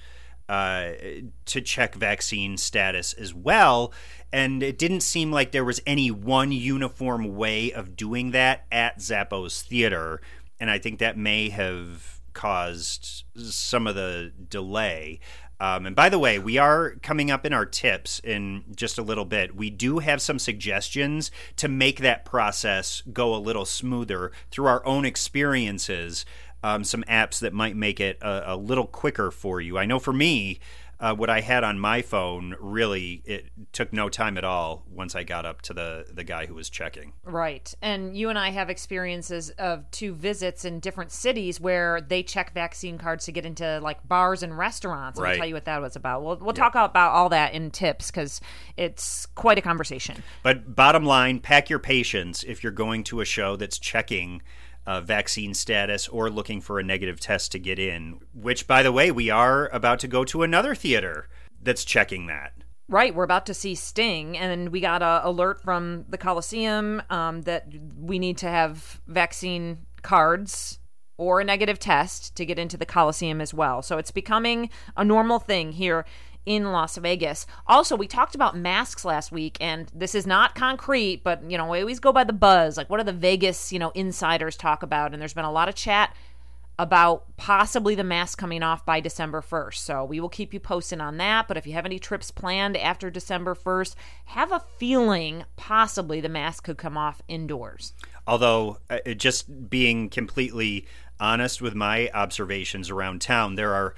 uh, 0.49 0.91
to 1.47 1.61
check 1.61 1.95
vaccine 1.95 2.57
status 2.57 3.13
as 3.15 3.35
well. 3.35 3.93
And 4.33 4.63
it 4.63 4.79
didn't 4.79 5.01
seem 5.01 5.33
like 5.33 5.53
there 5.53 5.65
was 5.65 5.81
any 5.87 6.11
one 6.11 6.53
uniform 6.53 7.37
way 7.37 7.73
of 7.73 7.97
doing 7.97 8.33
that 8.33 8.67
at 8.71 8.99
Zappos 8.99 9.63
Theater. 9.63 10.21
And 10.61 10.71
I 10.71 10.79
think 10.79 10.99
that 10.99 11.17
may 11.17 11.49
have 11.51 12.21
caused 12.33 13.25
some 13.35 13.87
of 13.87 13.95
the 13.95 14.33
delay. 14.49 15.21
Um, 15.59 15.87
and 15.87 15.97
by 15.97 16.11
the 16.11 16.19
way, 16.19 16.39
we 16.39 16.59
are 16.59 16.97
coming 17.03 17.31
up 17.31 17.47
in 17.47 17.55
our 17.55 17.65
tips 17.65 18.21
in 18.23 18.65
just 18.75 18.99
a 18.99 19.03
little 19.03 19.25
bit. 19.25 19.57
We 19.57 19.71
do 19.71 20.01
have 20.01 20.21
some 20.21 20.39
suggestions 20.39 21.31
to 21.57 21.67
make 21.67 22.01
that 22.01 22.27
process 22.27 23.03
go 23.11 23.35
a 23.35 23.39
little 23.39 23.65
smoother 23.65 24.33
through 24.51 24.67
our 24.67 24.85
own 24.85 25.07
experiences 25.07 26.27
um, 26.67 26.83
some 26.83 27.05
apps 27.05 27.39
that 27.39 27.53
might 27.53 27.77
make 27.77 28.01
it 28.01 28.19
a, 28.21 28.55
a 28.55 28.57
little 28.57 28.87
quicker 28.87 29.31
for 29.31 29.61
you. 29.61 29.79
I 29.79 29.87
know 29.87 30.01
for 30.01 30.13
me, 30.13 30.59
uh, 30.99 31.15
what 31.15 31.31
I 31.31 31.41
had 31.41 31.63
on 31.63 31.79
my 31.79 32.03
phone 32.03 32.57
really 32.59 33.23
it 33.25 33.51
took 33.73 33.93
no 33.93 34.09
time 34.09 34.37
at 34.37 34.45
all 34.45 34.83
once 34.91 35.15
I 35.15 35.23
got 35.23 35.45
up 35.45 35.63
to 35.63 35.75
the 35.75 36.07
the 36.13 36.25
guy 36.25 36.47
who 36.47 36.55
was 36.55 36.69
checking. 36.69 37.13
Right. 37.23 37.73
And 37.83 38.17
you 38.17 38.31
and 38.31 38.39
I 38.39 38.51
have 38.51 38.69
experiences 38.69 39.51
of 39.51 39.89
two 39.93 40.13
visits 40.15 40.65
in 40.65 40.81
different 40.81 41.13
cities 41.13 41.61
where 41.61 42.01
they 42.01 42.25
check 42.25 42.53
vaccine 42.53 42.99
cards 42.99 43.27
to 43.27 43.33
get 43.33 43.47
into 43.47 43.79
like 43.81 44.09
bars 44.09 44.43
and 44.43 44.57
restaurants. 44.57 45.21
Right. 45.21 45.33
I'll 45.33 45.37
tell 45.37 45.47
you 45.47 45.55
what 45.55 45.67
that 45.67 45.81
was 45.81 45.95
about. 45.95 46.25
We'll, 46.25 46.37
we'll 46.39 46.55
talk 46.55 46.75
about 46.75 47.13
all 47.13 47.29
that 47.29 47.55
in 47.55 47.71
tips 47.71 48.11
because 48.11 48.41
it's 48.77 49.27
quite 49.27 49.59
a 49.59 49.63
conversation. 49.63 50.25
But 50.43 50.75
bottom 50.75 51.05
line, 51.05 51.39
pack 51.39 51.71
your 51.71 51.79
patience 51.79 52.43
if 52.43 52.65
you're 52.65 52.73
going 52.73 53.05
to 53.05 53.21
a 53.21 53.25
show 53.25 53.55
that's 53.55 53.79
checking 53.79 54.43
uh, 54.87 55.01
vaccine 55.01 55.55
status 55.55 56.09
or 56.09 56.31
looking 56.31 56.61
for 56.61 56.79
a 56.79 56.83
negative 56.83 57.21
test 57.21 57.53
to 57.53 57.59
get 57.59 57.79
in. 57.79 58.21
Which, 58.35 58.67
by 58.67 58.83
the 58.83 58.93
way, 58.93 59.11
we 59.11 59.31
are 59.31 59.69
about 59.73 59.99
to 60.01 60.09
go 60.09 60.25
to 60.25 60.43
another 60.43 60.75
theater 60.75 61.29
that's 61.61 61.85
checking 61.85 62.27
that. 62.27 62.53
Right, 62.89 63.15
we're 63.15 63.25
about 63.25 63.47
to 63.47 63.55
see 63.55 63.75
Sting, 63.75 64.39
and 64.39 64.69
we 64.69 64.81
got 64.81 65.03
a 65.03 65.27
alert 65.27 65.61
from 65.61 66.05
the 66.09 66.19
Coliseum 66.19 67.03
um, 67.11 67.43
that 67.43 67.67
we 67.99 68.21
need 68.21 68.39
to 68.39 68.49
have 68.49 69.01
vaccine 69.09 69.79
cards 70.03 70.79
or 71.19 71.41
a 71.41 71.45
negative 71.45 71.79
test 71.79 72.37
to 72.37 72.47
get 72.47 72.59
into 72.59 72.77
the 72.77 72.87
Coliseum 72.87 73.41
as 73.41 73.53
well. 73.53 73.83
So 73.83 73.99
it's 73.99 74.13
becoming 74.13 74.71
a 74.97 75.05
normal 75.05 75.41
thing 75.41 75.73
here 75.73 76.05
in 76.47 76.73
Las 76.73 76.97
Vegas. 76.97 77.47
Also, 77.67 77.97
we 77.97 78.07
talked 78.07 78.35
about 78.35 78.57
masks 78.57 79.05
last 79.05 79.33
week, 79.33 79.59
and 79.61 79.91
this 79.95 80.15
is 80.15 80.27
not 80.27 80.55
concrete, 80.55 81.23
but 81.23 81.43
you 81.51 81.59
know, 81.59 81.69
we 81.69 81.81
always 81.81 82.01
go 82.01 82.13
by 82.13 82.25
the 82.25 82.33
buzz. 82.33 82.77
Like, 82.77 82.89
what 82.89 82.99
do 82.99 83.05
the 83.05 83.13
Vegas, 83.13 83.73
you 83.73 83.79
know, 83.79 83.91
insiders 83.91 84.57
talk 84.57 84.83
about? 84.83 85.13
And 85.13 85.21
there's 85.21 85.35
been 85.35 85.45
a 85.45 85.53
lot 85.53 85.69
of 85.69 85.75
chat 85.75 86.15
about 86.79 87.25
possibly 87.39 87.95
the 87.95 88.05
mask 88.05 88.37
coming 88.39 88.63
off 88.63 88.85
by 88.85 89.01
December 89.01 89.41
1st. 89.41 89.77
So 89.77 90.05
we 90.05 90.21
will 90.21 90.29
keep 90.29 90.53
you 90.53 90.61
posted 90.61 91.01
on 91.01 91.17
that. 91.17 91.49
But 91.49 91.57
if 91.57 91.67
you 91.67 91.73
have 91.73 91.87
any 91.87 91.99
trips 91.99 92.31
planned 92.31 92.77
after 92.77 93.11
December 93.11 93.55
1st, 93.55 93.95
have 94.27 94.53
a 94.53 94.63
feeling 94.79 95.45
possibly 95.57 96.21
the 96.21 96.29
mask 96.29 96.65
could 96.65 96.77
come 96.77 96.99
off 96.99 97.23
indoors. 97.29 97.95
Although, 98.27 98.79
uh, 98.91 99.15
just 99.15 99.71
being 99.71 100.11
completely 100.11 100.87
honest 101.19 101.63
with 101.63 101.75
my 101.75 102.11
observations 102.13 102.91
around 102.91 103.23
town, 103.23 103.55
there 103.55 103.73
are 103.73 103.95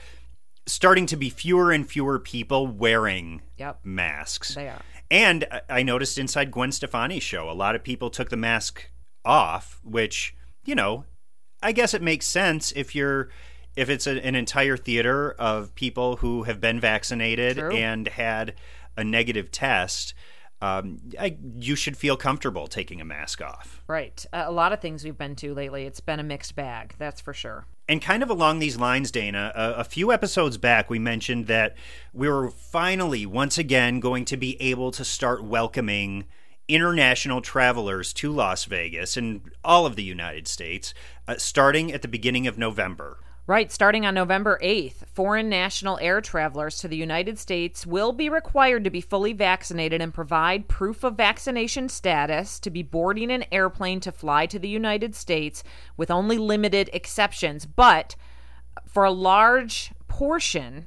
starting 0.68 1.06
to 1.06 1.16
be 1.16 1.30
fewer 1.30 1.72
and 1.72 1.88
fewer 1.88 2.18
people 2.18 2.66
wearing 2.66 3.42
Yep. 3.56 3.80
masks. 3.84 4.54
They 4.54 4.68
are. 4.68 4.82
And 5.10 5.46
I- 5.70 5.82
noticed 5.82 6.18
inside 6.18 6.50
Gwen 6.50 6.70
Stefani's 6.70 7.22
show, 7.22 7.50
a 7.50 7.52
lot 7.52 7.74
of 7.74 7.82
people 7.82 8.10
took 8.10 8.28
the 8.28 8.36
mask 8.36 8.90
off, 9.24 9.80
which, 9.82 10.34
you 10.64 10.74
know, 10.74 11.04
I 11.62 11.72
guess 11.72 11.94
it 11.94 12.02
makes 12.02 12.26
sense 12.26 12.72
if 12.76 12.94
you're 12.94 13.30
if 13.76 13.88
it's 13.88 14.06
a, 14.08 14.20
an 14.26 14.34
entire 14.34 14.76
theater 14.76 15.32
of 15.38 15.72
people 15.76 16.16
who 16.16 16.42
have 16.42 16.60
been 16.60 16.80
vaccinated 16.80 17.56
True. 17.58 17.76
and 17.76 18.08
had 18.08 18.54
a 18.96 19.04
negative 19.04 19.52
test. 19.52 20.14
Um, 20.60 20.98
I, 21.18 21.36
you 21.58 21.76
should 21.76 21.96
feel 21.96 22.16
comfortable 22.16 22.66
taking 22.66 23.00
a 23.00 23.04
mask 23.04 23.40
off. 23.40 23.82
Right. 23.86 24.24
Uh, 24.32 24.44
a 24.46 24.52
lot 24.52 24.72
of 24.72 24.80
things 24.80 25.04
we've 25.04 25.16
been 25.16 25.36
to 25.36 25.54
lately, 25.54 25.84
it's 25.84 26.00
been 26.00 26.18
a 26.18 26.24
mixed 26.24 26.56
bag, 26.56 26.94
that's 26.98 27.20
for 27.20 27.32
sure. 27.32 27.66
And 27.88 28.02
kind 28.02 28.22
of 28.22 28.28
along 28.28 28.58
these 28.58 28.76
lines, 28.76 29.10
Dana, 29.10 29.52
a, 29.54 29.80
a 29.80 29.84
few 29.84 30.12
episodes 30.12 30.58
back, 30.58 30.90
we 30.90 30.98
mentioned 30.98 31.46
that 31.46 31.76
we 32.12 32.28
were 32.28 32.50
finally, 32.50 33.24
once 33.24 33.56
again, 33.56 34.00
going 34.00 34.24
to 34.26 34.36
be 34.36 34.60
able 34.60 34.90
to 34.90 35.04
start 35.04 35.44
welcoming 35.44 36.26
international 36.66 37.40
travelers 37.40 38.12
to 38.12 38.30
Las 38.30 38.66
Vegas 38.66 39.16
and 39.16 39.50
all 39.64 39.86
of 39.86 39.96
the 39.96 40.02
United 40.02 40.46
States, 40.46 40.92
uh, 41.26 41.36
starting 41.38 41.92
at 41.92 42.02
the 42.02 42.08
beginning 42.08 42.46
of 42.46 42.58
November. 42.58 43.18
Right, 43.48 43.72
starting 43.72 44.04
on 44.04 44.12
November 44.12 44.60
8th, 44.62 45.06
foreign 45.06 45.48
national 45.48 45.98
air 46.02 46.20
travelers 46.20 46.76
to 46.80 46.86
the 46.86 46.98
United 46.98 47.38
States 47.38 47.86
will 47.86 48.12
be 48.12 48.28
required 48.28 48.84
to 48.84 48.90
be 48.90 49.00
fully 49.00 49.32
vaccinated 49.32 50.02
and 50.02 50.12
provide 50.12 50.68
proof 50.68 51.02
of 51.02 51.16
vaccination 51.16 51.88
status 51.88 52.60
to 52.60 52.68
be 52.68 52.82
boarding 52.82 53.30
an 53.30 53.46
airplane 53.50 54.00
to 54.00 54.12
fly 54.12 54.44
to 54.44 54.58
the 54.58 54.68
United 54.68 55.14
States 55.14 55.64
with 55.96 56.10
only 56.10 56.36
limited 56.36 56.90
exceptions. 56.92 57.64
But 57.64 58.16
for 58.86 59.04
a 59.04 59.10
large 59.10 59.92
portion 60.08 60.86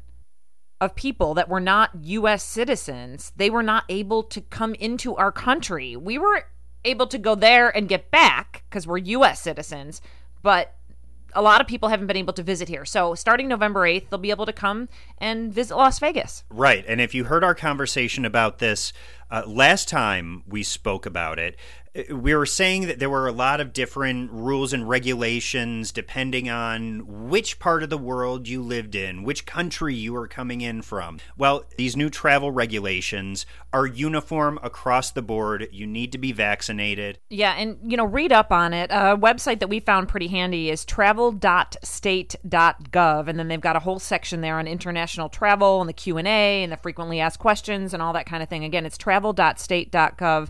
of 0.79 0.93
people 0.93 1.33
that 1.33 1.49
were 1.49 1.59
not 1.59 1.89
U.S. 2.03 2.43
citizens, 2.43 3.31
they 3.37 3.49
were 3.49 3.63
not 3.63 3.85
able 3.89 4.21
to 4.21 4.39
come 4.39 4.75
into 4.75 5.15
our 5.15 5.31
country. 5.31 5.95
We 5.95 6.19
were 6.19 6.45
able 6.85 7.07
to 7.07 7.17
go 7.17 7.33
there 7.33 7.75
and 7.75 7.89
get 7.89 8.11
back 8.11 8.65
because 8.69 8.85
we're 8.85 8.99
U.S. 8.99 9.41
citizens, 9.41 9.99
but 10.43 10.75
a 11.33 11.41
lot 11.41 11.61
of 11.61 11.67
people 11.67 11.89
haven't 11.89 12.07
been 12.07 12.17
able 12.17 12.33
to 12.33 12.43
visit 12.43 12.67
here. 12.67 12.85
So 12.85 13.15
starting 13.15 13.47
November 13.47 13.81
8th, 13.81 14.09
they'll 14.09 14.19
be 14.19 14.31
able 14.31 14.45
to 14.45 14.53
come 14.53 14.89
and 15.17 15.53
visit 15.53 15.75
Las 15.75 15.99
Vegas. 15.99 16.43
Right. 16.49 16.83
And 16.87 16.99
if 17.01 17.13
you 17.13 17.25
heard 17.25 17.43
our 17.43 17.55
conversation 17.55 18.25
about 18.25 18.59
this 18.59 18.93
uh, 19.29 19.43
last 19.47 19.87
time 19.87 20.43
we 20.47 20.63
spoke 20.63 21.05
about 21.05 21.39
it, 21.39 21.55
we 22.09 22.33
were 22.33 22.45
saying 22.45 22.87
that 22.87 22.99
there 22.99 23.09
were 23.09 23.27
a 23.27 23.33
lot 23.33 23.59
of 23.59 23.73
different 23.73 24.31
rules 24.31 24.71
and 24.71 24.87
regulations 24.87 25.91
depending 25.91 26.49
on 26.49 27.27
which 27.29 27.59
part 27.59 27.83
of 27.83 27.89
the 27.89 27.97
world 27.97 28.47
you 28.47 28.61
lived 28.61 28.95
in, 28.95 29.23
which 29.23 29.45
country 29.45 29.93
you 29.93 30.13
were 30.13 30.27
coming 30.27 30.61
in 30.61 30.81
from. 30.81 31.19
Well, 31.37 31.65
these 31.77 31.97
new 31.97 32.09
travel 32.09 32.51
regulations 32.51 33.45
are 33.73 33.85
uniform 33.85 34.57
across 34.63 35.11
the 35.11 35.21
board. 35.21 35.67
You 35.71 35.85
need 35.85 36.13
to 36.13 36.17
be 36.17 36.31
vaccinated. 36.31 37.19
Yeah, 37.29 37.55
and 37.57 37.77
you 37.85 37.97
know, 37.97 38.05
read 38.05 38.31
up 38.31 38.53
on 38.53 38.73
it. 38.73 38.89
A 38.91 39.17
website 39.17 39.59
that 39.59 39.67
we 39.67 39.81
found 39.81 40.07
pretty 40.07 40.27
handy 40.27 40.69
is 40.69 40.85
travel.state.gov, 40.85 43.27
and 43.27 43.39
then 43.39 43.49
they've 43.49 43.59
got 43.59 43.75
a 43.75 43.79
whole 43.79 43.99
section 43.99 44.39
there 44.41 44.59
on 44.59 44.67
international 44.67 45.27
travel 45.27 45.81
and 45.81 45.89
the 45.89 45.93
Q 45.93 46.17
and 46.17 46.27
A 46.27 46.63
and 46.63 46.71
the 46.71 46.77
frequently 46.77 47.19
asked 47.19 47.39
questions 47.39 47.93
and 47.93 48.01
all 48.01 48.13
that 48.13 48.25
kind 48.25 48.41
of 48.41 48.47
thing. 48.47 48.63
Again, 48.63 48.85
it's 48.85 48.97
travel.state.gov, 48.97 50.49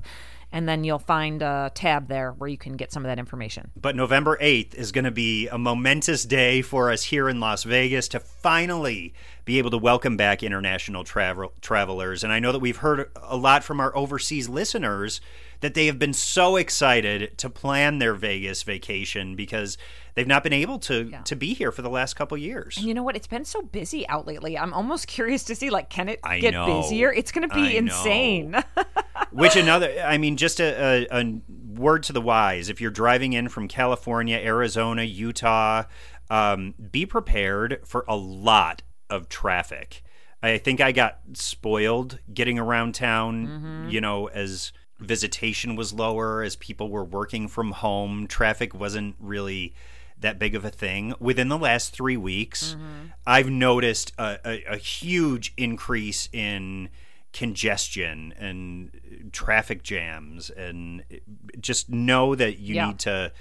and 0.51 0.67
then 0.67 0.83
you'll 0.83 0.99
find 0.99 1.41
a 1.41 1.71
tab 1.73 2.07
there 2.07 2.31
where 2.31 2.49
you 2.49 2.57
can 2.57 2.73
get 2.77 2.91
some 2.91 3.05
of 3.05 3.09
that 3.09 3.19
information. 3.19 3.71
But 3.75 3.95
November 3.95 4.37
8th 4.41 4.73
is 4.75 4.91
going 4.91 5.05
to 5.05 5.11
be 5.11 5.47
a 5.47 5.57
momentous 5.57 6.25
day 6.25 6.61
for 6.61 6.91
us 6.91 7.03
here 7.03 7.29
in 7.29 7.39
Las 7.39 7.63
Vegas 7.63 8.07
to 8.09 8.19
finally 8.19 9.13
be 9.45 9.57
able 9.57 9.71
to 9.71 9.77
welcome 9.77 10.17
back 10.17 10.43
international 10.43 11.03
travel 11.03 11.53
travelers. 11.61 12.23
And 12.23 12.33
I 12.33 12.39
know 12.39 12.51
that 12.51 12.59
we've 12.59 12.77
heard 12.77 13.09
a 13.21 13.37
lot 13.37 13.63
from 13.63 13.79
our 13.79 13.95
overseas 13.95 14.49
listeners 14.49 15.21
that 15.61 15.75
they 15.75 15.85
have 15.85 15.97
been 15.97 16.13
so 16.13 16.55
excited 16.57 17.37
to 17.37 17.49
plan 17.49 17.99
their 17.99 18.13
Vegas 18.13 18.63
vacation 18.63 19.35
because 19.35 19.77
they've 20.15 20.27
not 20.27 20.43
been 20.43 20.53
able 20.53 20.79
to 20.79 21.11
to 21.23 21.35
be 21.35 21.53
here 21.53 21.71
for 21.71 21.81
the 21.81 21.89
last 21.89 22.15
couple 22.15 22.37
years. 22.37 22.77
And 22.77 22.87
you 22.87 22.93
know 22.93 23.03
what? 23.03 23.15
It's 23.15 23.27
been 23.27 23.45
so 23.45 23.61
busy 23.61 24.07
out 24.09 24.27
lately. 24.27 24.57
I'm 24.57 24.73
almost 24.73 25.07
curious 25.07 25.43
to 25.45 25.55
see 25.55 25.69
like 25.69 25.89
can 25.89 26.09
it 26.09 26.19
I 26.23 26.39
get 26.39 26.53
know. 26.53 26.81
busier? 26.81 27.13
It's 27.13 27.31
going 27.31 27.47
to 27.47 27.55
be 27.55 27.61
I 27.61 27.79
insane. 27.79 28.63
Which 29.31 29.55
another, 29.55 30.03
I 30.03 30.17
mean, 30.17 30.35
just 30.35 30.59
a, 30.59 31.07
a, 31.09 31.21
a 31.21 31.41
word 31.75 32.03
to 32.03 32.13
the 32.13 32.21
wise: 32.21 32.67
if 32.67 32.81
you're 32.81 32.91
driving 32.91 33.33
in 33.33 33.47
from 33.47 33.67
California, 33.67 34.37
Arizona, 34.37 35.03
Utah, 35.03 35.83
um, 36.29 36.73
be 36.91 37.05
prepared 37.05 37.81
for 37.85 38.03
a 38.07 38.15
lot 38.15 38.81
of 39.09 39.29
traffic. 39.29 40.03
I 40.43 40.57
think 40.57 40.81
I 40.81 40.91
got 40.91 41.19
spoiled 41.33 42.17
getting 42.33 42.57
around 42.57 42.95
town. 42.95 43.87
You 43.89 44.01
know, 44.01 44.27
as 44.27 44.73
visitation 45.01 45.75
was 45.75 45.91
lower, 45.93 46.43
as 46.43 46.55
people 46.55 46.89
were 46.89 47.03
working 47.03 47.47
from 47.47 47.71
home, 47.71 48.27
traffic 48.27 48.73
wasn't 48.73 49.15
really 49.19 49.73
that 50.19 50.37
big 50.37 50.53
of 50.55 50.63
a 50.63 50.69
thing. 50.69 51.13
Within 51.19 51.49
the 51.49 51.57
last 51.57 51.93
three 51.93 52.17
weeks, 52.17 52.75
mm-hmm. 52.75 53.07
I've 53.25 53.49
noticed 53.49 54.13
a, 54.17 54.37
a, 54.45 54.63
a 54.73 54.77
huge 54.77 55.53
increase 55.57 56.29
in 56.31 56.89
congestion 57.33 58.33
and 58.37 58.91
traffic 59.31 59.83
jams 59.83 60.49
and 60.49 61.03
just 61.59 61.89
know 61.89 62.35
that 62.35 62.59
you 62.59 62.75
Yeah. 62.75 62.87
need 62.87 62.99
to 62.99 63.31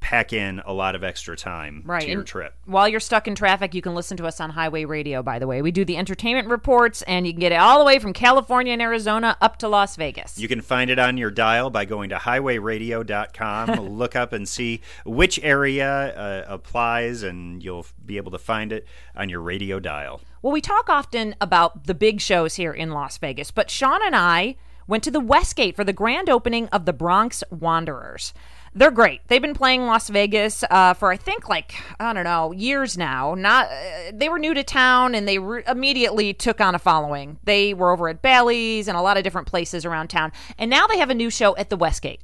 pack 0.00 0.32
in 0.32 0.60
a 0.64 0.72
lot 0.72 0.94
of 0.94 1.02
extra 1.02 1.36
time 1.36 1.82
Right, 1.84 2.02
to 2.02 2.08
your 2.08 2.18
and- 2.20 2.26
trip. 2.28 2.54
While 2.66 2.88
you're 2.88 3.00
stuck 3.00 3.26
in 3.26 3.34
traffic, 3.34 3.74
you 3.74 3.82
can 3.82 3.94
listen 3.94 4.16
to 4.18 4.26
us 4.26 4.40
on 4.40 4.50
Highway 4.50 4.84
Radio, 4.84 5.22
by 5.22 5.38
the 5.38 5.46
way. 5.46 5.62
We 5.62 5.70
do 5.70 5.84
the 5.84 5.96
entertainment 5.96 6.48
reports, 6.48 7.02
and 7.02 7.26
you 7.26 7.32
can 7.32 7.40
get 7.40 7.52
it 7.52 7.56
all 7.56 7.78
the 7.78 7.84
way 7.84 7.98
from 7.98 8.12
California 8.12 8.72
and 8.72 8.82
Arizona 8.82 9.36
up 9.40 9.56
to 9.58 9.68
Las 9.68 9.96
Vegas. 9.96 10.38
You 10.38 10.48
can 10.48 10.60
find 10.60 10.90
it 10.90 10.98
on 10.98 11.16
your 11.16 11.30
dial 11.30 11.70
by 11.70 11.84
going 11.86 12.10
to 12.10 12.16
highwayradio.com. 12.16 13.70
Look 13.98 14.16
up 14.16 14.32
and 14.32 14.48
see 14.48 14.80
which 15.04 15.38
area 15.42 15.88
uh, 16.16 16.44
applies, 16.46 17.22
and 17.22 17.62
you'll 17.62 17.86
be 18.04 18.16
able 18.16 18.30
to 18.32 18.38
find 18.38 18.72
it 18.72 18.86
on 19.16 19.28
your 19.28 19.40
radio 19.40 19.80
dial. 19.80 20.20
well, 20.42 20.52
we 20.52 20.60
talk 20.60 20.88
often 20.88 21.34
about 21.40 21.84
the 21.86 21.94
big 21.94 22.20
shows 22.20 22.56
here 22.56 22.72
in 22.72 22.90
Las 22.90 23.18
Vegas, 23.18 23.50
but 23.50 23.70
Sean 23.70 24.00
and 24.04 24.16
I 24.16 24.56
went 24.86 25.04
to 25.04 25.10
the 25.10 25.20
Westgate 25.20 25.76
for 25.76 25.84
the 25.84 25.92
grand 25.92 26.28
opening 26.28 26.66
of 26.68 26.84
the 26.84 26.92
Bronx 26.92 27.44
Wanderers. 27.50 28.32
They're 28.72 28.92
great. 28.92 29.20
They've 29.26 29.42
been 29.42 29.54
playing 29.54 29.86
Las 29.86 30.08
Vegas 30.08 30.62
uh, 30.70 30.94
for 30.94 31.10
I 31.10 31.16
think 31.16 31.48
like 31.48 31.74
I 31.98 32.12
don't 32.12 32.22
know 32.22 32.52
years 32.52 32.96
now. 32.96 33.34
Not 33.34 33.66
uh, 33.66 34.12
they 34.12 34.28
were 34.28 34.38
new 34.38 34.54
to 34.54 34.62
town 34.62 35.14
and 35.14 35.26
they 35.26 35.38
re- 35.38 35.64
immediately 35.66 36.32
took 36.32 36.60
on 36.60 36.76
a 36.76 36.78
following. 36.78 37.38
They 37.42 37.74
were 37.74 37.90
over 37.90 38.08
at 38.08 38.22
Bally's 38.22 38.86
and 38.86 38.96
a 38.96 39.02
lot 39.02 39.16
of 39.16 39.24
different 39.24 39.48
places 39.48 39.84
around 39.84 40.08
town, 40.08 40.30
and 40.56 40.70
now 40.70 40.86
they 40.86 40.98
have 40.98 41.10
a 41.10 41.14
new 41.14 41.30
show 41.30 41.56
at 41.56 41.68
the 41.68 41.76
Westgate. 41.76 42.20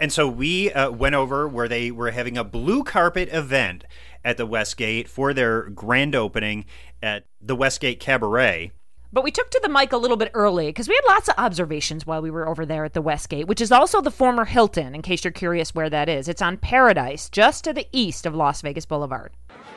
And 0.00 0.12
so 0.12 0.26
we 0.26 0.72
uh, 0.72 0.90
went 0.90 1.14
over 1.14 1.46
where 1.46 1.68
they 1.68 1.90
were 1.90 2.10
having 2.10 2.36
a 2.36 2.44
blue 2.44 2.82
carpet 2.82 3.28
event 3.30 3.84
at 4.24 4.38
the 4.38 4.46
Westgate 4.46 5.08
for 5.08 5.32
their 5.32 5.68
grand 5.68 6.14
opening 6.14 6.64
at 7.02 7.26
the 7.40 7.54
Westgate 7.54 8.00
Cabaret. 8.00 8.72
But 9.14 9.22
we 9.22 9.30
took 9.30 9.48
to 9.50 9.60
the 9.62 9.68
mic 9.68 9.92
a 9.92 9.96
little 9.96 10.16
bit 10.16 10.32
early 10.34 10.66
because 10.66 10.88
we 10.88 10.96
had 10.96 11.14
lots 11.14 11.28
of 11.28 11.36
observations 11.38 12.04
while 12.04 12.20
we 12.20 12.32
were 12.32 12.48
over 12.48 12.66
there 12.66 12.84
at 12.84 12.94
the 12.94 13.00
Westgate, 13.00 13.46
which 13.46 13.60
is 13.60 13.70
also 13.70 14.00
the 14.00 14.10
former 14.10 14.44
Hilton, 14.44 14.92
in 14.92 15.02
case 15.02 15.22
you're 15.22 15.30
curious 15.30 15.72
where 15.72 15.88
that 15.88 16.08
is. 16.08 16.26
It's 16.26 16.42
on 16.42 16.56
Paradise, 16.56 17.30
just 17.30 17.62
to 17.62 17.72
the 17.72 17.86
east 17.92 18.26
of 18.26 18.34
Las 18.34 18.60
Vegas 18.60 18.86
Boulevard. 18.86 19.30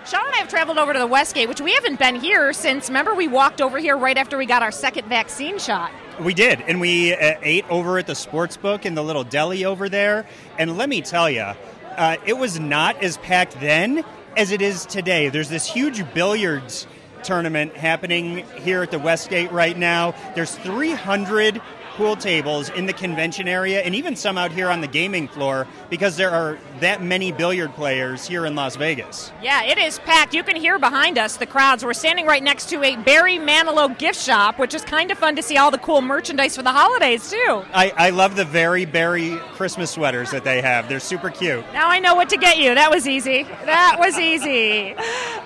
Sean 0.07 0.25
and 0.25 0.33
I 0.33 0.37
have 0.39 0.47
traveled 0.47 0.79
over 0.79 0.91
to 0.91 0.97
the 0.97 1.05
Westgate, 1.05 1.47
which 1.47 1.61
we 1.61 1.71
haven't 1.73 1.99
been 1.99 2.15
here 2.15 2.51
since, 2.51 2.87
remember, 2.87 3.13
we 3.13 3.27
walked 3.27 3.61
over 3.61 3.77
here 3.77 3.95
right 3.95 4.17
after 4.17 4.39
we 4.39 4.47
got 4.47 4.63
our 4.63 4.71
second 4.71 5.07
vaccine 5.07 5.59
shot. 5.59 5.91
We 6.19 6.33
did, 6.33 6.61
and 6.61 6.81
we 6.81 7.13
uh, 7.13 7.35
ate 7.43 7.69
over 7.69 7.99
at 7.99 8.07
the 8.07 8.15
sports 8.15 8.57
book 8.57 8.87
in 8.87 8.95
the 8.95 9.03
little 9.03 9.23
deli 9.23 9.65
over 9.65 9.87
there. 9.87 10.25
And 10.57 10.79
let 10.79 10.89
me 10.89 11.03
tell 11.03 11.29
you, 11.29 11.53
uh, 11.95 12.17
it 12.25 12.39
was 12.39 12.59
not 12.59 13.03
as 13.03 13.17
packed 13.17 13.59
then 13.59 14.03
as 14.35 14.49
it 14.49 14.63
is 14.63 14.87
today. 14.87 15.29
There's 15.29 15.49
this 15.49 15.67
huge 15.67 16.11
billiards 16.15 16.87
tournament 17.27 17.75
happening 17.75 18.45
here 18.55 18.81
at 18.81 18.89
the 18.89 18.97
Westgate 18.97 19.51
right 19.51 19.77
now. 19.77 20.15
There's 20.33 20.55
300 20.55 21.61
pool 21.97 22.15
tables 22.15 22.69
in 22.69 22.85
the 22.85 22.93
convention 22.93 23.47
area 23.47 23.81
and 23.81 23.95
even 23.95 24.15
some 24.15 24.37
out 24.37 24.51
here 24.51 24.69
on 24.69 24.81
the 24.81 24.87
gaming 24.87 25.27
floor 25.27 25.67
because 25.89 26.15
there 26.15 26.29
are 26.29 26.59
that 26.79 27.01
many 27.01 27.31
billiard 27.31 27.73
players 27.73 28.27
here 28.27 28.45
in 28.45 28.53
Las 28.53 28.75
Vegas. 28.75 29.31
Yeah, 29.41 29.63
it 29.63 29.79
is 29.79 29.97
packed. 29.99 30.35
You 30.35 30.43
can 30.43 30.55
hear 30.55 30.77
behind 30.77 31.17
us 31.17 31.37
the 31.37 31.47
crowds. 31.47 31.83
We're 31.83 31.95
standing 31.95 32.27
right 32.27 32.43
next 32.43 32.69
to 32.69 32.83
a 32.83 32.95
Barry 32.97 33.39
Manilow 33.39 33.97
gift 33.97 34.19
shop, 34.19 34.59
which 34.59 34.75
is 34.75 34.83
kind 34.83 35.09
of 35.09 35.17
fun 35.17 35.35
to 35.37 35.41
see 35.41 35.57
all 35.57 35.71
the 35.71 35.79
cool 35.79 36.01
merchandise 36.01 36.55
for 36.55 36.61
the 36.61 36.71
holidays, 36.71 37.31
too. 37.31 37.63
I, 37.73 37.91
I 37.97 38.09
love 38.11 38.35
the 38.35 38.45
very 38.45 38.85
berry 38.85 39.35
Christmas 39.53 39.89
sweaters 39.89 40.29
that 40.29 40.43
they 40.43 40.61
have. 40.61 40.87
They're 40.87 40.99
super 40.99 41.31
cute. 41.31 41.65
Now 41.73 41.89
I 41.89 41.97
know 41.97 42.13
what 42.13 42.29
to 42.29 42.37
get 42.37 42.59
you. 42.59 42.75
That 42.75 42.91
was 42.91 43.07
easy. 43.07 43.41
That 43.65 43.95
was 43.97 44.19
easy. 44.19 44.93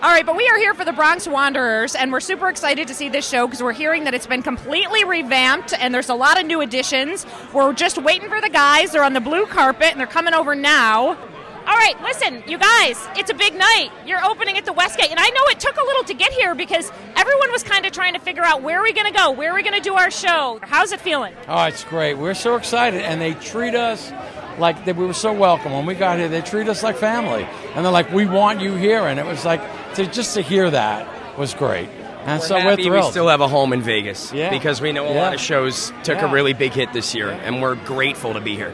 All 0.01 0.11
right, 0.11 0.25
but 0.25 0.35
we 0.35 0.45
are 0.49 0.57
here 0.57 0.73
for 0.73 0.83
the 0.83 0.91
Bronx 0.91 1.29
Wanderers, 1.29 1.95
and 1.95 2.11
we're 2.11 2.19
super 2.19 2.49
excited 2.49 2.89
to 2.89 2.93
see 2.93 3.07
this 3.07 3.25
show 3.27 3.47
because 3.47 3.63
we're 3.63 3.71
hearing 3.71 4.03
that 4.03 4.13
it's 4.13 4.27
been 4.27 4.43
completely 4.43 5.05
revamped 5.05 5.73
and 5.79 5.93
there's 5.93 6.09
a 6.09 6.13
lot 6.13 6.40
new 6.47 6.61
additions. 6.61 7.25
We're 7.53 7.73
just 7.73 7.97
waiting 7.97 8.29
for 8.29 8.41
the 8.41 8.49
guys. 8.49 8.91
They're 8.91 9.03
on 9.03 9.13
the 9.13 9.21
blue 9.21 9.45
carpet 9.45 9.91
and 9.91 9.99
they're 9.99 10.07
coming 10.07 10.33
over 10.33 10.55
now. 10.55 11.17
All 11.63 11.77
right, 11.77 11.95
listen, 12.01 12.43
you 12.47 12.57
guys, 12.57 12.97
it's 13.15 13.29
a 13.29 13.35
big 13.35 13.53
night. 13.53 13.91
You're 14.05 14.23
opening 14.25 14.57
at 14.57 14.65
the 14.65 14.73
Westgate, 14.73 15.11
and 15.11 15.19
I 15.19 15.29
know 15.29 15.41
it 15.45 15.59
took 15.59 15.77
a 15.77 15.83
little 15.83 16.03
to 16.05 16.13
get 16.15 16.31
here 16.33 16.55
because 16.55 16.91
everyone 17.15 17.51
was 17.51 17.61
kind 17.61 17.85
of 17.85 17.91
trying 17.91 18.13
to 18.13 18.19
figure 18.19 18.43
out 18.43 18.63
where 18.63 18.79
are 18.79 18.83
we 18.83 18.93
going 18.93 19.05
to 19.05 19.17
go, 19.17 19.29
where 19.29 19.51
are 19.51 19.55
we 19.55 19.61
going 19.61 19.75
to 19.75 19.81
do 19.81 19.93
our 19.93 20.09
show. 20.09 20.59
How's 20.63 20.91
it 20.91 20.99
feeling? 20.99 21.35
Oh, 21.47 21.63
it's 21.65 21.83
great. 21.83 22.15
We're 22.15 22.33
so 22.33 22.55
excited, 22.55 23.03
and 23.03 23.21
they 23.21 23.35
treat 23.35 23.75
us 23.75 24.11
like. 24.57 24.83
We 24.87 24.93
were 24.93 25.13
so 25.13 25.31
welcome 25.31 25.71
when 25.71 25.85
we 25.85 25.93
got 25.93 26.17
here. 26.17 26.27
They 26.27 26.41
treat 26.41 26.67
us 26.67 26.81
like 26.81 26.97
family, 26.97 27.43
and 27.75 27.85
they're 27.85 27.91
like, 27.91 28.11
"We 28.11 28.25
want 28.25 28.59
you 28.59 28.73
here," 28.73 29.01
and 29.01 29.19
it 29.19 29.25
was 29.25 29.45
like 29.45 29.61
to 29.95 30.07
just 30.07 30.33
to 30.33 30.41
hear 30.41 30.69
that 30.71 31.37
was 31.37 31.53
great. 31.53 31.89
And 32.25 32.39
We're 32.39 32.45
so 32.45 32.55
happy 32.59 32.83
we're 32.89 32.97
thrilled. 32.97 33.05
we 33.05 33.11
still 33.11 33.27
have 33.29 33.41
a 33.41 33.47
home 33.47 33.73
in 33.73 33.81
Vegas 33.81 34.31
Yeah. 34.31 34.49
because 34.51 34.79
we 34.79 34.91
know 34.91 35.05
a 35.07 35.13
Yeah. 35.13 35.21
lot 35.23 35.33
of 35.33 35.39
shows 35.39 35.91
took 36.03 36.17
Yeah. 36.19 36.29
a 36.29 36.31
really 36.31 36.53
big 36.53 36.71
hit 36.73 36.93
this 36.93 37.15
year, 37.15 37.29
and 37.43 37.61
we're 37.61 37.75
grateful 37.75 38.33
to 38.33 38.39
be 38.39 38.55
here. 38.55 38.73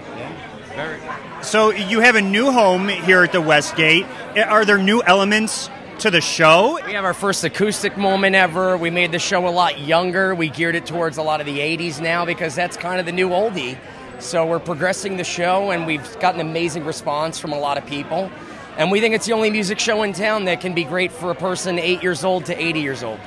Very. 0.75 0.98
So 1.42 1.72
you 1.72 2.01
have 2.01 2.16
a 2.16 2.22
new 2.22 2.51
home 2.51 2.88
here 2.89 3.24
at 3.24 3.32
the 3.32 3.42
Westgate. 3.42 4.06
Eh, 4.36 4.42
are 4.44 4.66
there 4.66 4.77
new 4.77 5.01
elements 5.04 5.70
to 6.00 6.12
the 6.12 6.20
show? 6.22 6.77
We 6.86 6.94
have 6.94 7.06
our 7.06 7.13
first 7.13 7.44
acoustic 7.44 7.98
moment 7.98 8.36
ever. 8.36 8.75
We 8.77 8.89
made 8.89 9.12
the 9.12 9.20
show 9.20 9.48
a 9.48 9.50
lot 9.50 9.80
younger. 9.80 10.36
We 10.36 10.50
geared 10.50 10.75
it 10.75 10.86
towards 10.86 11.18
a 11.18 11.22
lot 11.24 11.39
of 11.39 11.46
the 11.46 11.60
80s 11.62 12.01
now 12.01 12.25
because 12.25 12.54
that's 12.54 12.75
kind 12.77 13.00
of 13.00 13.06
the 13.06 13.12
new 13.12 13.30
oldie. 13.30 13.77
So 14.20 14.46
we're 14.46 14.60
progressing 14.60 15.18
the 15.18 15.24
show, 15.24 15.72
and 15.72 15.86
we've 15.88 16.20
gotten 16.20 16.42
an 16.42 16.48
amazing 16.48 16.86
response 16.86 17.39
from 17.39 17.54
a 17.54 17.60
lot 17.60 17.77
of 17.77 17.86
people. 17.86 18.30
And 18.77 18.92
we 18.92 19.00
think 19.00 19.16
it's 19.16 19.25
the 19.25 19.34
only 19.34 19.50
music 19.50 19.80
show 19.80 20.04
in 20.04 20.13
town 20.13 20.46
that 20.46 20.60
can 20.62 20.74
be 20.74 20.84
great 20.84 21.12
for 21.12 21.32
a 21.32 21.36
person 21.36 21.80
8 21.80 22.04
years 22.04 22.24
old 22.24 22.46
to 22.46 22.62
80 22.62 22.82
years 22.82 23.04
old. 23.04 23.20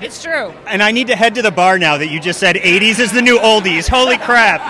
It's 0.00 0.22
true. 0.22 0.52
And 0.66 0.82
I 0.82 0.90
need 0.90 1.08
to 1.08 1.16
head 1.16 1.34
to 1.36 1.42
the 1.42 1.50
bar 1.50 1.78
now 1.78 1.96
that 1.98 2.08
you 2.08 2.20
just 2.20 2.40
said 2.40 2.56
80s 2.56 2.98
is 2.98 3.12
the 3.12 3.22
new 3.22 3.38
oldies. 3.38 3.88
Holy 3.88 4.18
crap. 4.18 4.60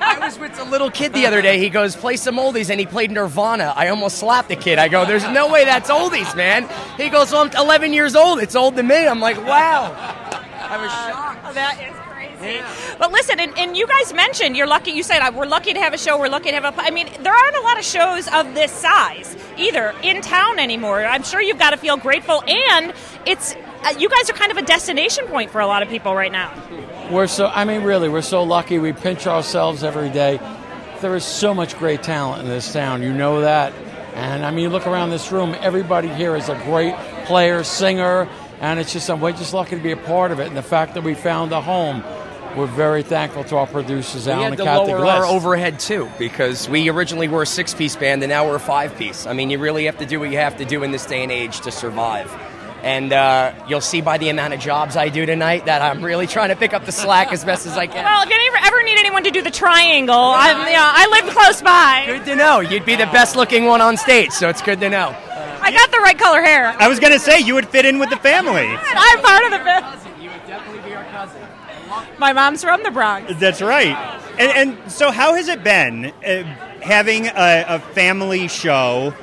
I 0.00 0.18
was 0.20 0.38
with 0.38 0.58
a 0.58 0.64
little 0.64 0.90
kid 0.90 1.12
the 1.14 1.26
other 1.26 1.40
day. 1.40 1.58
He 1.58 1.70
goes, 1.70 1.96
play 1.96 2.16
some 2.16 2.36
oldies, 2.36 2.70
and 2.70 2.78
he 2.78 2.86
played 2.86 3.10
Nirvana. 3.10 3.72
I 3.74 3.88
almost 3.88 4.18
slapped 4.18 4.48
the 4.48 4.56
kid. 4.56 4.78
I 4.78 4.88
go, 4.88 5.06
there's 5.06 5.26
no 5.28 5.50
way 5.50 5.64
that's 5.64 5.90
oldies, 5.90 6.36
man. 6.36 6.68
He 6.96 7.08
goes, 7.08 7.32
well, 7.32 7.42
I'm 7.42 7.50
11 7.56 7.92
years 7.92 8.14
old. 8.14 8.40
It's 8.40 8.54
old 8.54 8.76
to 8.76 8.82
me. 8.82 9.06
I'm 9.06 9.20
like, 9.20 9.38
wow. 9.38 9.94
I 10.70 10.76
was 10.82 10.90
shocked. 10.90 11.54
That 11.54 11.80
is 11.82 12.07
crazy. 12.38 12.62
But 12.98 13.12
listen, 13.12 13.40
and, 13.40 13.56
and 13.58 13.76
you 13.76 13.86
guys 13.86 14.12
mentioned 14.12 14.56
you're 14.56 14.66
lucky. 14.66 14.92
You 14.92 15.02
said 15.02 15.20
uh, 15.20 15.32
we're 15.34 15.46
lucky 15.46 15.74
to 15.74 15.80
have 15.80 15.94
a 15.94 15.98
show. 15.98 16.18
We're 16.18 16.28
lucky 16.28 16.50
to 16.50 16.60
have 16.60 16.64
a. 16.64 16.80
I 16.80 16.90
mean, 16.90 17.08
there 17.22 17.34
aren't 17.34 17.56
a 17.56 17.60
lot 17.60 17.78
of 17.78 17.84
shows 17.84 18.28
of 18.28 18.54
this 18.54 18.72
size 18.72 19.36
either 19.56 19.94
in 20.02 20.22
town 20.22 20.58
anymore. 20.58 21.04
I'm 21.04 21.22
sure 21.22 21.40
you've 21.42 21.58
got 21.58 21.70
to 21.70 21.76
feel 21.76 21.96
grateful, 21.96 22.42
and 22.46 22.92
it's 23.26 23.54
uh, 23.84 23.94
you 23.98 24.08
guys 24.08 24.28
are 24.30 24.34
kind 24.34 24.50
of 24.50 24.58
a 24.58 24.62
destination 24.62 25.26
point 25.26 25.50
for 25.50 25.60
a 25.60 25.66
lot 25.66 25.82
of 25.82 25.88
people 25.88 26.14
right 26.14 26.32
now. 26.32 26.52
We're 27.10 27.26
so, 27.26 27.46
I 27.46 27.64
mean, 27.64 27.84
really, 27.84 28.08
we're 28.08 28.22
so 28.22 28.42
lucky. 28.42 28.78
We 28.78 28.92
pinch 28.92 29.26
ourselves 29.26 29.82
every 29.82 30.10
day. 30.10 30.40
There 31.00 31.14
is 31.14 31.24
so 31.24 31.54
much 31.54 31.78
great 31.78 32.02
talent 32.02 32.42
in 32.42 32.48
this 32.48 32.72
town. 32.72 33.02
You 33.02 33.12
know 33.12 33.40
that. 33.42 33.72
And 34.14 34.44
I 34.44 34.50
mean, 34.50 34.64
you 34.64 34.68
look 34.68 34.86
around 34.86 35.10
this 35.10 35.30
room, 35.30 35.54
everybody 35.60 36.08
here 36.08 36.34
is 36.34 36.48
a 36.48 36.56
great 36.64 36.96
player, 37.24 37.62
singer, 37.62 38.28
and 38.60 38.80
it's 38.80 38.92
just, 38.92 39.08
we're 39.08 39.30
just 39.30 39.54
lucky 39.54 39.76
to 39.76 39.82
be 39.82 39.92
a 39.92 39.96
part 39.96 40.32
of 40.32 40.40
it. 40.40 40.48
And 40.48 40.56
the 40.56 40.62
fact 40.62 40.94
that 40.94 41.04
we 41.04 41.14
found 41.14 41.52
a 41.52 41.60
home, 41.60 42.02
we're 42.56 42.66
very 42.66 43.02
thankful 43.02 43.44
to 43.44 43.56
our 43.56 43.66
producers, 43.66 44.26
We 44.26 44.32
Alan 44.32 44.42
had 44.44 44.52
and 44.52 44.58
to 44.58 44.64
Kathy 44.64 44.92
lower 44.92 45.06
our 45.06 45.24
overhead 45.24 45.78
too 45.78 46.10
because 46.18 46.68
we 46.68 46.88
originally 46.88 47.28
were 47.28 47.42
a 47.42 47.46
six 47.46 47.74
piece 47.74 47.96
band 47.96 48.22
and 48.22 48.30
now 48.30 48.46
we're 48.46 48.56
a 48.56 48.60
five 48.60 48.96
piece. 48.96 49.26
I 49.26 49.32
mean, 49.32 49.50
you 49.50 49.58
really 49.58 49.84
have 49.84 49.98
to 49.98 50.06
do 50.06 50.18
what 50.20 50.30
you 50.30 50.38
have 50.38 50.56
to 50.58 50.64
do 50.64 50.82
in 50.82 50.90
this 50.90 51.06
day 51.06 51.22
and 51.22 51.30
age 51.32 51.60
to 51.60 51.70
survive. 51.70 52.32
And 52.82 53.12
uh, 53.12 53.52
you'll 53.68 53.80
see 53.80 54.00
by 54.00 54.18
the 54.18 54.28
amount 54.28 54.54
of 54.54 54.60
jobs 54.60 54.96
I 54.96 55.08
do 55.08 55.26
tonight 55.26 55.66
that 55.66 55.82
I'm 55.82 56.02
really 56.04 56.28
trying 56.28 56.50
to 56.50 56.56
pick 56.56 56.72
up 56.72 56.84
the 56.86 56.92
slack 56.92 57.32
as 57.32 57.44
best 57.44 57.66
as 57.66 57.76
I 57.76 57.88
can. 57.88 58.04
Well, 58.04 58.22
if 58.22 58.30
you 58.30 58.36
ever, 58.54 58.66
ever 58.66 58.82
need 58.84 58.98
anyone 58.98 59.24
to 59.24 59.32
do 59.32 59.42
the 59.42 59.50
triangle, 59.50 60.14
I, 60.14 60.50
you 60.50 60.76
know, 60.76 60.90
I 60.90 61.20
live 61.22 61.34
close 61.34 61.60
by. 61.60 62.04
Good 62.06 62.24
to 62.26 62.36
know. 62.36 62.60
You'd 62.60 62.86
be 62.86 62.94
the 62.94 63.06
best 63.06 63.34
looking 63.34 63.64
one 63.64 63.80
on 63.80 63.96
stage, 63.96 64.30
so 64.30 64.48
it's 64.48 64.62
good 64.62 64.78
to 64.80 64.88
know. 64.88 65.08
I 65.60 65.72
got 65.72 65.90
the 65.90 65.98
right 65.98 66.16
color 66.16 66.40
hair. 66.40 66.74
I 66.78 66.86
was 66.86 67.00
going 67.00 67.12
to 67.12 67.18
say 67.18 67.40
you 67.40 67.54
would 67.54 67.68
fit 67.68 67.84
in 67.84 67.98
with 67.98 68.10
the 68.10 68.16
family. 68.16 68.68
I'm 68.68 69.20
part 69.22 69.44
of 69.44 69.50
the 69.50 69.58
family. 69.58 70.22
You 70.24 70.30
would 70.30 70.46
definitely 70.46 70.88
be 70.88 70.94
our 70.94 71.04
cousin. 71.06 71.42
My 72.18 72.32
mom's 72.32 72.62
from 72.62 72.82
the 72.82 72.90
Bronx. 72.90 73.32
That's 73.36 73.62
right. 73.62 73.96
And, 74.38 74.70
and 74.78 74.92
so, 74.92 75.10
how 75.10 75.34
has 75.34 75.48
it 75.48 75.64
been 75.64 76.06
uh, 76.06 76.42
having 76.80 77.26
a, 77.26 77.64
a 77.68 77.78
family 77.92 78.48
show 78.48 79.14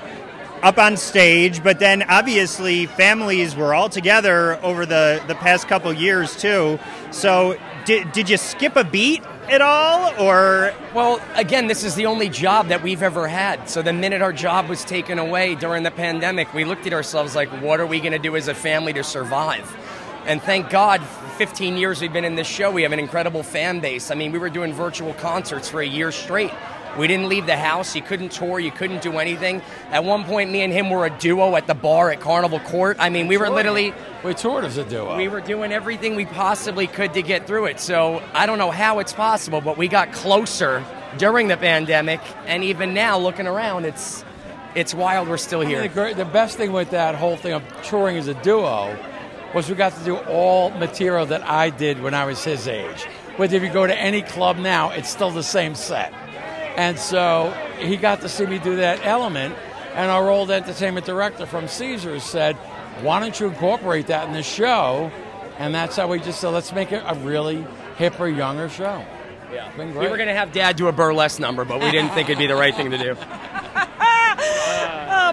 up 0.62 0.78
on 0.78 0.97
stage? 0.97 1.63
But 1.63 1.80
then, 1.80 2.04
obviously, 2.04 2.86
families 2.86 3.56
were 3.56 3.73
all 3.73 3.89
together 3.89 4.60
over 4.62 4.86
the, 4.86 5.23
the 5.28 5.36
past 5.36 5.67
couple 5.67 5.93
years, 5.93 6.36
too. 6.36 6.80
So, 7.12 7.58
did, 7.86 8.12
did 8.12 8.30
you 8.30 8.38
skip 8.38 8.75
a 8.75 8.84
beat 8.84 9.23
at 9.49 9.62
all? 9.62 10.13
Or 10.19 10.73
Well, 10.93 11.21
again, 11.36 11.67
this 11.67 11.84
is 11.84 11.95
the 11.95 12.06
only 12.06 12.30
job 12.30 12.67
that 12.67 12.84
we've 12.84 13.04
ever 13.04 13.28
had. 13.28 13.69
So 13.69 13.82
the 13.82 13.93
minute 13.93 14.21
our 14.21 14.34
job 14.34 14.67
was 14.69 14.84
taken 14.84 15.19
away 15.19 15.56
during 15.56 15.84
the 15.84 15.91
pandemic, 15.91 16.54
we 16.54 16.65
looked 16.65 16.86
at 16.88 16.93
ourselves 16.93 17.36
like, 17.36 17.49
what 17.62 17.80
are 17.80 17.86
we 17.86 17.99
going 17.99 18.13
to 18.13 18.19
do 18.19 18.36
as 18.36 18.47
a 18.47 18.54
family 18.54 18.93
to 18.93 19.04
survive? 19.04 19.75
And 20.26 20.42
thank 20.42 20.72
God, 20.72 21.04
15 21.38 21.78
years 21.78 22.02
we've 22.02 22.12
been 22.12 22.26
in 22.26 22.36
this 22.36 22.48
show, 22.48 22.72
we 22.72 22.82
have 22.82 22.92
an 22.92 22.98
incredible 23.00 23.44
fan 23.44 23.80
base. 23.80 24.10
I 24.10 24.16
mean, 24.16 24.32
we 24.32 24.40
were 24.40 24.50
doing 24.50 24.74
virtual 24.74 25.14
concerts 25.14 25.70
for 25.70 25.82
a 25.82 25.86
year 25.86 26.12
straight. 26.12 26.52
We 26.98 27.08
didn't 27.08 27.30
leave 27.30 27.46
the 27.46 27.58
house. 27.58 27.96
You 27.96 28.02
couldn't 28.02 28.32
tour. 28.32 28.60
You 28.60 28.72
couldn't 28.72 29.04
do 29.04 29.20
anything. 29.20 29.62
At 29.92 30.04
one 30.04 30.24
point, 30.24 30.50
me 30.50 30.62
and 30.62 30.74
him 30.74 30.90
were 30.90 31.06
a 31.06 31.10
duo 31.10 31.56
at 31.56 31.68
the 31.68 31.76
bar 31.76 32.10
at 32.10 32.22
Carnival 32.22 32.60
Court. 32.62 32.98
I 33.00 33.10
mean, 33.10 33.28
we 33.28 33.38
were 33.38 33.50
literally 33.50 33.94
we 34.24 34.34
toured 34.34 34.64
as 34.64 34.78
a 34.78 34.86
duo. 34.86 35.16
we 35.16 35.28
were 35.28 35.42
doing 35.42 35.72
everything 35.72 36.16
we 36.16 36.26
possibly 36.26 36.88
could 36.88 37.14
to 37.14 37.22
get 37.22 37.46
through 37.46 37.66
it. 37.66 37.80
So 37.80 38.24
I 38.34 38.46
don't 38.46 38.58
know 38.58 38.72
how 38.72 39.00
it's 39.00 39.14
possible, 39.14 39.62
but 39.62 39.78
we 39.78 39.88
got 39.88 40.12
closer 40.12 40.84
during 41.18 41.50
the 41.50 41.58
pandemic, 41.58 42.20
and 42.48 42.64
even 42.64 42.94
now, 42.94 43.18
looking 43.18 43.46
around, 43.46 43.86
it's 43.86 44.24
it's 44.74 44.94
wild. 44.94 45.28
We're 45.28 45.38
still 45.38 45.62
here. 45.62 45.82
the, 45.82 45.88
great, 45.90 46.18
the 46.18 46.26
best 46.26 46.58
thing 46.58 46.72
with 46.72 46.90
that 46.92 47.16
whole 47.16 47.38
thing 47.38 47.54
of 47.54 47.64
touring 47.84 48.18
as 48.18 48.28
a 48.28 48.34
duo 48.36 48.98
was 49.54 49.70
we 49.70 49.76
got 49.76 49.96
to 49.98 50.04
do 50.04 50.18
all 50.18 50.70
material 50.72 51.26
that 51.28 51.48
I 51.48 51.70
did 51.70 52.02
when 52.02 52.14
I 52.14 52.26
was 52.26 52.44
his 52.44 52.68
age. 52.68 53.08
But 53.38 53.54
if 53.54 53.64
you 53.64 53.70
go 53.70 53.86
to 53.86 53.98
any 53.98 54.22
club 54.22 54.58
now, 54.58 54.92
it's 54.92 55.10
still 55.10 55.32
the 55.32 55.44
same 55.44 55.76
set. 55.76 56.14
And 56.78 56.98
so 57.00 57.54
he 57.80 57.98
got 57.98 58.22
to 58.22 58.30
see 58.30 58.46
me 58.46 58.60
do 58.60 58.78
that 58.78 59.06
element, 59.06 59.56
and 59.94 60.12
our 60.12 60.30
old 60.30 60.52
entertainment 60.52 61.06
director 61.06 61.46
from 61.46 61.68
Caesars 61.68 62.24
said, 62.24 62.56
Why 63.02 63.20
don't 63.20 63.40
you 63.40 63.48
incorporate 63.48 64.08
that 64.08 64.28
in 64.28 64.34
the 64.34 64.44
show? 64.44 65.12
And 65.58 65.74
that's 65.74 65.96
how 65.96 66.08
we 66.08 66.20
just 66.20 66.42
said, 66.42 66.50
Let's 66.50 66.74
make 66.74 66.92
it 66.92 67.04
a 67.06 67.16
really 67.16 67.66
hipper, 67.98 68.36
younger 68.36 68.68
show. 68.68 69.06
Yeah. 69.54 69.72
We 69.78 69.86
were 69.86 70.18
going 70.18 70.28
to 70.28 70.34
have 70.34 70.52
Dad 70.52 70.76
do 70.76 70.88
a 70.88 70.92
burlesque 70.92 71.40
number, 71.40 71.64
but 71.64 71.80
we 71.80 71.92
didn't 71.92 72.12
think 72.12 72.30
it'd 72.30 72.40
be 72.40 72.48
the 72.48 72.56
right 72.56 72.76
thing 72.76 72.92
to 72.92 72.98
do. 72.98 73.16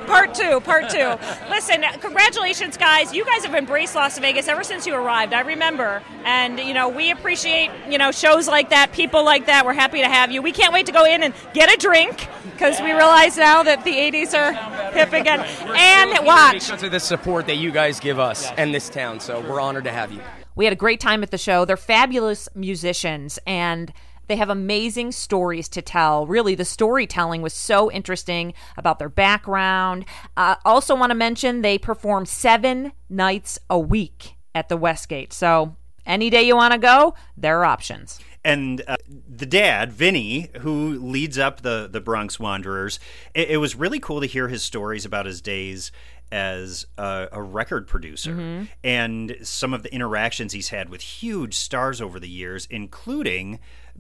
Part 0.07 0.35
two, 0.35 0.61
part 0.61 0.89
two. 0.91 1.17
Listen, 1.51 1.83
congratulations, 2.01 2.77
guys. 2.77 3.13
You 3.13 3.25
guys 3.25 3.45
have 3.45 3.55
embraced 3.55 3.95
Las 3.95 4.19
Vegas 4.19 4.49
ever 4.49 4.65
since 4.65 4.87
you 4.87 4.95
arrived. 4.95 5.33
I 5.33 5.41
remember, 5.41 6.03
and 6.25 6.59
you 6.59 6.75
know 6.75 6.89
we 6.89 7.11
appreciate 7.11 7.71
you 7.89 7.99
know 7.99 8.11
shows 8.11 8.49
like 8.49 8.71
that, 8.71 8.93
people 8.93 9.25
like 9.25 9.47
that. 9.47 9.65
We're 9.65 9.75
happy 9.75 10.01
to 10.01 10.09
have 10.09 10.31
you. 10.31 10.43
We 10.43 10.53
can't 10.53 10.73
wait 10.73 10.87
to 10.87 10.93
go 10.93 11.05
in 11.05 11.23
and 11.23 11.35
get 11.55 11.73
a 11.73 11.77
drink 11.77 12.29
because 12.53 12.81
we 12.81 12.93
realize 12.93 13.37
now 13.37 13.63
that 13.63 13.85
the 13.85 13.93
'80s 13.93 14.35
are 14.35 14.53
hip 14.93 15.13
again. 15.13 15.41
And 15.41 16.27
watch. 16.27 16.67
Because 16.67 16.83
of 16.83 16.91
the 16.91 17.01
support 17.01 17.47
that 17.47 17.57
you 17.57 17.71
guys 17.71 18.01
give 18.01 18.19
us 18.19 18.51
and 18.57 18.75
this 18.75 18.89
town, 18.89 19.21
so 19.21 19.41
we're 19.41 19.61
honored 19.61 19.85
to 19.85 19.93
have 19.93 20.13
you. 20.13 20.21
We 20.55 20.65
had 20.65 20.73
a 20.73 20.77
great 20.77 21.01
time 21.01 21.23
at 21.23 21.31
the 21.31 21.39
show. 21.39 21.65
They're 21.65 21.77
fabulous 21.77 22.49
musicians 22.55 23.39
and 23.47 23.93
they 24.33 24.37
have 24.37 24.49
amazing 24.49 25.13
stories 25.13 25.69
to 25.69 25.83
tell. 25.83 26.27
Really, 26.27 26.55
the 26.55 26.65
storytelling 26.65 27.43
was 27.43 27.53
so 27.53 27.91
interesting 27.91 28.55
about 28.79 28.99
their 28.99 29.11
background. 29.11 30.07
Uh, 30.39 30.55
also, 30.65 30.95
want 30.97 31.11
to 31.11 31.15
mention 31.15 31.61
they 31.61 31.77
perform 31.77 32.25
seven 32.25 32.93
nights 33.11 33.59
a 33.69 33.79
week 33.79 34.37
at 34.55 34.71
the 34.71 34.77
Westgate. 34.79 35.35
So, 35.35 35.77
any 36.07 36.31
day 36.31 36.43
you 36.45 36.57
want 36.57 36.73
to 36.73 36.79
go, 36.79 37.15
there 37.37 37.61
are 37.61 37.65
options. 37.67 38.19
and 38.43 38.83
uh, 38.89 38.97
the 39.29 39.45
dad, 39.47 39.93
Vinny, 39.93 40.51
who 40.61 40.99
leads 40.99 41.37
up 41.39 41.61
the 41.61 41.89
the 41.93 42.01
Bronx 42.01 42.41
Wanderers, 42.41 42.99
it, 43.35 43.51
it 43.51 43.57
was 43.59 43.77
really 43.77 44.01
cool 44.01 44.21
to 44.23 44.27
hear 44.27 44.49
his 44.49 44.63
stories 44.63 45.05
about 45.05 45.27
his 45.27 45.43
days 45.43 45.93
as 46.33 46.87
a, 46.97 47.29
a 47.33 47.43
record 47.43 47.87
producer 47.87 48.33
Mm-hmm. 48.33 48.65
and 48.83 49.37
some 49.43 49.75
of 49.75 49.83
the 49.83 49.93
interactions 49.95 50.55
he's 50.55 50.71
had 50.71 50.89
with 50.89 51.03
huge 51.03 51.55
stars 51.55 52.01
over 52.01 52.19
the 52.19 52.29
years, 52.29 52.67
including 52.71 53.59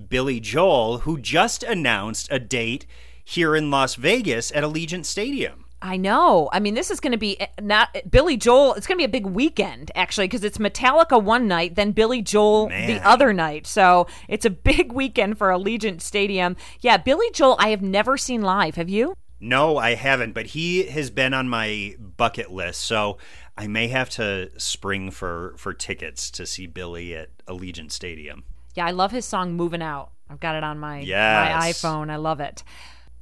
Billy 0.08 0.40
Joel, 0.40 0.98
who 0.98 1.18
just 1.18 1.62
announced 1.62 2.28
a 2.30 2.38
date 2.38 2.86
here 3.24 3.54
in 3.54 3.70
Las 3.70 3.94
Vegas 3.94 4.50
at 4.52 4.64
Allegiant 4.64 5.04
Stadium. 5.04 5.64
I 5.82 5.96
know. 5.96 6.48
I 6.52 6.60
mean, 6.60 6.74
this 6.74 6.92
is 6.92 7.00
going 7.00 7.12
to 7.12 7.18
be 7.18 7.40
eh, 7.40 7.48
not 7.60 7.96
Billy 8.08 8.36
Joel. 8.36 8.74
It's 8.74 8.86
going 8.86 8.96
to 8.96 9.00
be 9.00 9.04
a 9.04 9.08
big 9.08 9.26
weekend, 9.26 9.90
actually, 9.96 10.28
because 10.28 10.44
it's 10.44 10.58
Metallica 10.58 11.20
one 11.20 11.48
night, 11.48 11.74
then 11.74 11.90
Billy 11.90 12.22
Joel 12.22 12.68
Man. 12.68 12.86
the 12.86 13.06
other 13.06 13.32
night. 13.32 13.66
So 13.66 14.06
it's 14.28 14.44
a 14.44 14.50
big 14.50 14.92
weekend 14.94 15.38
for 15.38 15.48
Allegiant 15.48 16.00
Stadium. 16.00 16.56
Yeah, 16.80 16.98
Billy 16.98 17.26
Joel, 17.32 17.56
I 17.58 17.70
have 17.70 17.82
never 17.82 18.16
seen 18.16 18.42
live. 18.42 18.76
Have 18.76 18.88
you? 18.88 19.14
No, 19.40 19.76
I 19.76 19.96
haven't, 19.96 20.34
but 20.34 20.46
he 20.46 20.84
has 20.84 21.10
been 21.10 21.34
on 21.34 21.48
my 21.48 21.96
bucket 21.98 22.52
list, 22.52 22.82
so 22.82 23.18
I 23.58 23.66
may 23.66 23.88
have 23.88 24.08
to 24.10 24.50
spring 24.56 25.10
for 25.10 25.54
for 25.56 25.74
tickets 25.74 26.30
to 26.30 26.46
see 26.46 26.68
Billy 26.68 27.16
at 27.16 27.30
Allegiant 27.46 27.90
Stadium. 27.90 28.44
Yeah, 28.74 28.86
I 28.86 28.90
love 28.90 29.10
his 29.10 29.24
song 29.24 29.54
"Moving 29.54 29.82
Out." 29.82 30.10
I've 30.30 30.40
got 30.40 30.56
it 30.56 30.64
on 30.64 30.78
my 30.78 31.00
my 31.60 31.70
iPhone. 31.70 32.10
I 32.10 32.16
love 32.16 32.40
it. 32.40 32.62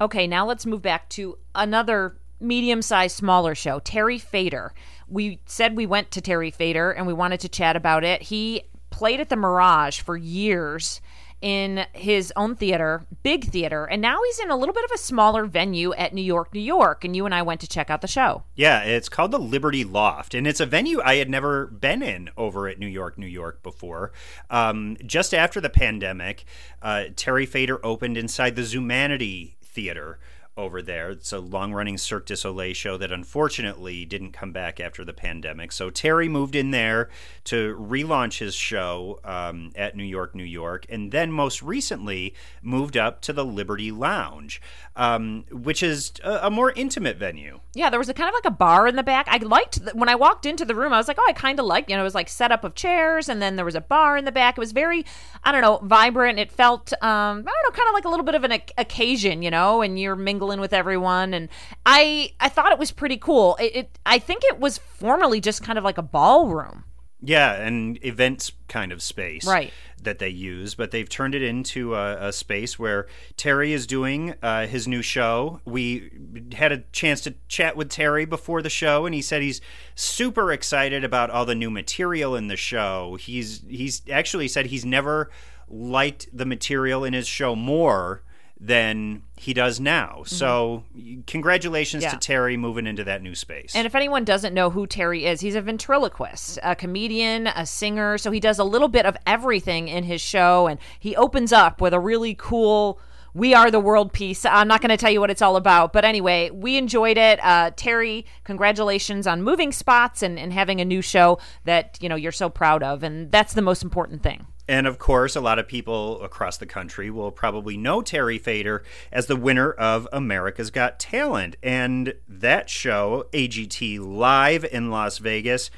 Okay, 0.01 0.27
now 0.27 0.47
let's 0.47 0.65
move 0.65 0.83
back 0.83 1.09
to 1.11 1.39
another 1.55 2.17
medium-sized, 2.41 3.17
smaller 3.17 3.55
show. 3.55 3.81
Terry 3.81 4.19
Fator. 4.19 4.73
We 5.09 5.41
said 5.45 5.77
we 5.77 5.87
went 5.87 6.11
to 6.13 6.21
Terry 6.21 6.51
Fator 6.51 6.91
and 6.91 7.07
we 7.07 7.13
wanted 7.13 7.41
to 7.41 7.49
chat 7.49 7.77
about 7.77 8.05
it. 8.05 8.23
He 8.23 8.63
played 8.91 9.21
at 9.21 9.29
the 9.29 9.37
Mirage 9.37 10.01
for 10.01 10.17
years 10.17 11.01
in 11.41 11.87
his 11.93 12.33
own 12.37 12.55
theater, 12.55 13.03
big 13.23 13.47
theater, 13.47 13.85
and 13.85 14.03
now 14.03 14.19
he's 14.27 14.39
in 14.39 14.51
a 14.51 14.57
little 14.57 14.75
bit 14.75 14.85
of 14.85 14.91
a 14.95 14.99
smaller 14.99 15.47
venue 15.47 15.93
at 15.95 16.13
New 16.13 16.23
York, 16.23 16.53
New 16.55 16.61
York. 16.61 17.05
And 17.05 17.17
you 17.17 17.25
and 17.25 17.35
I 17.35 17.43
went 17.43 17.61
to 17.61 17.69
check 17.69 17.91
out 17.91 18.01
the 18.01 18.09
show. 18.09 18.43
Yeah, 18.55 18.83
it's 18.83 19.09
called 19.09 19.31
the 19.31 19.39
Liberty 19.39 19.85
Loft, 19.85 20.35
and 20.35 20.47
it's 20.47 20.61
a 20.61 20.67
venue 20.67 21.01
I 21.03 21.17
had 21.17 21.31
never 21.31 21.67
been 21.67 22.03
in 22.03 22.31
over 22.37 22.69
at 22.69 22.79
New 22.79 22.87
York, 22.87 23.19
New 23.19 23.27
York 23.27 23.63
before. 23.63 24.13
Um, 24.51 24.97
just 25.05 25.33
after 25.33 25.61
the 25.61 25.71
pandemic, 25.71 26.45
uh, 26.83 27.05
Terry 27.17 27.47
Fator 27.47 27.85
opened 27.85 28.17
inside 28.17 28.57
the 28.57 28.63
Zumanity 28.63 29.55
Theater 29.63 30.19
over 30.61 30.83
there. 30.83 31.11
It's 31.11 31.33
a 31.33 31.39
long 31.39 31.73
running 31.73 31.99
Cirque 31.99 32.27
du 32.27 32.37
Soleil 32.37 32.75
show 32.75 32.97
that 32.97 33.13
unfortunately 33.13 34.05
didn't 34.05 34.33
come 34.33 34.53
back 34.53 34.81
after 34.81 35.05
the 35.05 35.13
pandemic. 35.13 35.73
So 35.73 35.91
Terry 35.91 36.29
moved 36.29 36.55
in 36.55 36.71
there 36.71 37.09
to 37.45 37.77
relaunch 37.77 38.39
his 38.39 38.55
show 38.55 39.21
um, 39.25 39.73
at 39.75 39.97
New 39.97 40.05
York, 40.05 40.35
New 40.35 40.45
York, 40.45 40.87
and 40.89 41.13
then 41.13 41.33
most 41.33 41.63
recently 41.63 42.35
moved 42.63 42.97
up 42.97 43.21
to 43.23 43.33
the 43.33 43.45
Liberty 43.45 43.91
Lounge, 43.91 44.61
um, 45.01 45.47
which 45.51 45.83
is 45.83 46.13
a, 46.23 46.41
a 46.43 46.51
more 46.51 46.73
intimate 46.73 47.17
venue. 47.17 47.59
Yeah, 47.75 47.89
there 47.89 47.99
was 47.99 48.11
a 48.11 48.15
kind 48.15 48.29
of 48.29 48.35
like 48.35 48.45
a 48.45 48.55
bar 48.55 48.87
in 48.87 48.97
the 48.97 49.03
back. 49.03 49.27
I 49.31 49.39
liked 49.39 49.83
the, 49.83 49.93
when 49.93 50.11
I 50.11 50.15
walked 50.15 50.45
into 50.45 50.67
the 50.67 50.75
room. 50.75 50.93
I 50.93 50.99
was 50.99 51.09
like, 51.09 51.17
oh, 51.19 51.25
I 51.27 51.33
kind 51.33 51.59
of 51.59 51.65
like 51.65 51.89
you 51.89 51.97
know, 51.97 52.03
it 52.03 52.05
was 52.05 52.15
like 52.15 52.29
setup 52.29 52.65
of 52.65 52.75
chairs, 52.75 53.31
and 53.31 53.41
then 53.41 53.57
there 53.57 53.65
was 53.65 53.75
a 53.75 53.81
bar 53.81 54.19
in 54.19 54.27
the 54.27 54.33
back. 54.33 54.59
It 54.59 54.61
was 54.61 54.73
very, 54.73 55.07
I 55.43 55.53
don't 55.53 55.63
know, 55.63 55.81
vibrant. 55.83 56.39
It 56.39 56.53
felt, 56.53 56.93
um, 56.93 57.01
I 57.01 57.33
don't 57.33 57.47
know, 57.47 57.71
kind 57.71 57.89
of 57.89 57.95
like 57.95 58.05
a 58.05 58.11
little 58.11 58.27
bit 58.27 58.35
of 58.35 58.45
an 58.45 58.53
oc- 58.53 58.73
occasion, 58.77 59.41
you 59.41 59.51
know, 59.51 59.81
and 59.81 59.99
you're 59.99 60.17
mingling 60.17 60.61
with 60.61 60.75
everyone. 60.75 61.33
And 61.33 61.49
I, 61.87 62.35
I 62.39 62.51
thought 62.51 62.71
it 62.71 62.79
was 62.79 62.91
pretty 62.91 63.17
cool. 63.17 63.57
It, 63.59 63.77
it 63.77 63.99
I 64.05 64.19
think 64.19 64.43
it 64.45 64.61
was 64.61 64.77
formerly 64.77 65.41
just 65.41 65.63
kind 65.63 65.79
of 65.79 65.85
like 65.85 65.97
a 65.97 66.03
ballroom. 66.03 66.85
Yeah, 67.23 67.53
an 67.55 67.99
events 68.03 68.53
kind 68.69 68.93
of 68.93 69.03
space 69.03 69.45
Right. 69.47 69.73
that 70.03 70.19
they 70.21 70.31
use, 70.31 70.75
but 70.75 70.91
they've 70.91 71.09
turned 71.09 71.35
it 71.35 71.43
into 71.43 71.95
a, 71.95 72.29
a 72.29 72.33
space 72.33 72.79
where 72.79 73.07
Terry 73.37 73.73
is 73.75 73.87
doing 73.87 74.35
uh, 74.43 74.67
his 74.67 74.89
new 74.89 75.03
show. 75.03 75.61
We 75.67 76.11
had 76.55 76.73
a 76.73 76.79
chance 76.93 77.21
to 77.23 77.35
chat 77.49 77.77
with 77.77 77.91
Terry 77.91 78.25
before 78.25 78.63
the 78.63 78.71
show, 78.71 79.05
and 79.05 79.15
he 79.15 79.21
said 79.21 79.43
he's 79.43 79.61
super 79.95 80.51
excited 80.51 81.05
about 81.05 81.29
all 81.29 81.45
the 81.45 81.55
new 81.55 81.71
material 81.71 82.35
in 82.35 82.49
the 82.49 82.57
show. 82.57 83.17
He's 83.21 83.63
he's 83.69 84.01
actually 84.11 84.49
said 84.49 84.67
he's 84.67 84.87
never 84.87 85.31
liked 85.69 86.27
the 86.33 86.47
material 86.47 87.05
in 87.05 87.13
his 87.13 87.29
show 87.29 87.55
more 87.55 88.23
than 88.63 89.23
he 89.37 89.55
does 89.55 89.81
now. 89.81 90.23
So, 90.27 90.85
congratulations 91.27 92.05
Mm-hmm. 92.05 92.13
Yeah. 92.13 92.19
to 92.19 92.27
Terry 92.27 92.57
moving 92.59 92.87
into 92.87 93.05
that 93.05 93.23
new 93.23 93.35
space. 93.35 93.75
And 93.75 93.87
if 93.87 93.95
anyone 93.95 94.25
doesn't 94.25 94.53
know 94.53 94.69
who 94.71 94.87
Terry 94.87 95.25
is, 95.25 95.41
he's 95.41 95.55
a 95.55 95.63
ventriloquist, 95.63 96.59
a 96.63 96.77
comedian, 96.77 97.47
a 97.47 97.65
singer. 97.65 98.19
So 98.19 98.31
he 98.31 98.39
does 98.41 98.59
a 98.59 98.65
little 98.65 98.89
bit 98.89 99.07
of 99.07 99.17
everything 99.27 99.89
in 99.89 100.05
his 100.05 100.21
show. 100.21 100.67
And 100.67 100.79
he 100.99 101.17
opens 101.17 101.53
up 101.53 101.81
with 101.81 101.95
a 101.95 102.01
really 102.01 102.35
cool 102.39 103.01
We 103.33 103.55
Are 103.55 103.71
the 103.71 103.81
World 103.81 104.13
piece. 104.13 104.45
I'm 104.45 104.69
not 104.69 104.81
going 104.83 104.91
to 104.91 104.97
tell 104.97 105.11
you 105.11 105.21
what 105.21 105.31
it's 105.31 105.43
all 105.43 105.57
about. 105.57 105.93
But 105.93 106.05
anyway, 106.05 106.51
we 106.51 106.77
enjoyed 106.77 107.17
it. 107.17 107.43
Uh, 107.43 107.71
Terry, 107.77 108.27
congratulations 108.45 109.27
on 109.27 109.41
moving 109.43 109.73
spots 109.73 110.23
and, 110.23 110.39
and 110.39 110.53
having 110.53 110.81
a 110.81 110.85
new 110.85 111.01
show 111.01 111.39
that, 111.65 111.97
you 112.01 112.09
know, 112.09 112.17
you're 112.17 112.31
so 112.33 112.49
proud 112.51 112.83
of. 112.83 113.03
And 113.03 113.33
that's 113.33 113.55
the 113.55 113.63
most 113.63 113.83
important 113.83 114.23
thing. 114.23 114.47
And 114.71 114.87
of 114.87 115.01
course, 115.01 115.35
a 115.35 115.41
lot 115.41 115.59
of 115.59 115.67
people 115.67 116.23
across 116.23 116.57
the 116.57 116.65
country 116.65 117.11
will 117.11 117.33
probably 117.33 117.77
know 117.77 118.03
Terry 118.03 118.39
Fator 118.39 118.85
as 119.11 119.27
the 119.27 119.35
winner 119.35 119.73
of 119.73 120.07
America's 120.13 120.71
Got 120.71 121.01
Talent. 121.01 121.57
And 121.61 122.15
that 122.29 122.71
show, 122.71 123.27
AGT 123.33 123.99
Live 123.99 124.65
in 124.65 124.89
Las 124.89 125.19
Vegas, 125.19 125.73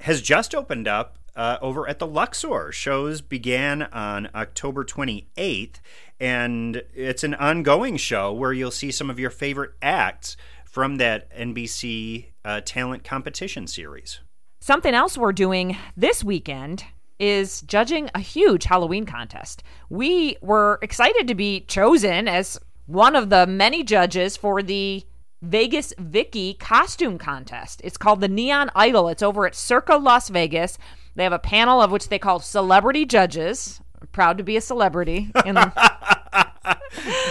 has 0.00 0.22
just 0.22 0.54
opened 0.54 0.88
up 0.88 1.18
uh, 1.36 1.58
over 1.60 1.86
at 1.86 1.98
the 1.98 2.06
Luxor. 2.06 2.72
Shows 2.72 3.20
began 3.20 3.82
on 3.82 4.30
October 4.34 4.82
28th, 4.82 5.80
and 6.18 6.82
it's 6.94 7.24
an 7.24 7.34
ongoing 7.34 7.98
show 7.98 8.32
where 8.32 8.54
you'll 8.54 8.70
see 8.70 8.90
some 8.90 9.10
of 9.10 9.18
your 9.18 9.28
favorite 9.28 9.72
acts 9.82 10.38
from 10.64 10.96
that 10.96 11.30
NBC 11.36 12.28
uh, 12.46 12.62
talent 12.64 13.04
competition 13.04 13.66
series. 13.66 14.20
Something 14.58 14.94
else 14.94 15.18
we're 15.18 15.32
doing 15.32 15.76
this 15.98 16.24
weekend 16.24 16.86
is 17.22 17.60
judging 17.62 18.10
a 18.16 18.18
huge 18.18 18.64
Halloween 18.64 19.06
contest. 19.06 19.62
We 19.88 20.36
were 20.42 20.80
excited 20.82 21.28
to 21.28 21.36
be 21.36 21.60
chosen 21.60 22.26
as 22.26 22.58
one 22.86 23.14
of 23.14 23.30
the 23.30 23.46
many 23.46 23.84
judges 23.84 24.36
for 24.36 24.60
the 24.60 25.04
Vegas 25.40 25.94
Vicky 25.98 26.54
costume 26.54 27.18
contest. 27.18 27.80
It's 27.84 27.96
called 27.96 28.20
the 28.20 28.28
Neon 28.28 28.72
Idol. 28.74 29.08
It's 29.08 29.22
over 29.22 29.46
at 29.46 29.54
Circa 29.54 29.96
Las 29.96 30.30
Vegas. 30.30 30.78
They 31.14 31.22
have 31.22 31.32
a 31.32 31.38
panel 31.38 31.80
of 31.80 31.92
which 31.92 32.08
they 32.08 32.18
call 32.18 32.40
celebrity 32.40 33.06
judges. 33.06 33.80
Proud 34.10 34.36
to 34.38 34.44
be 34.44 34.56
a 34.56 34.60
celebrity 34.60 35.30
in 35.46 35.54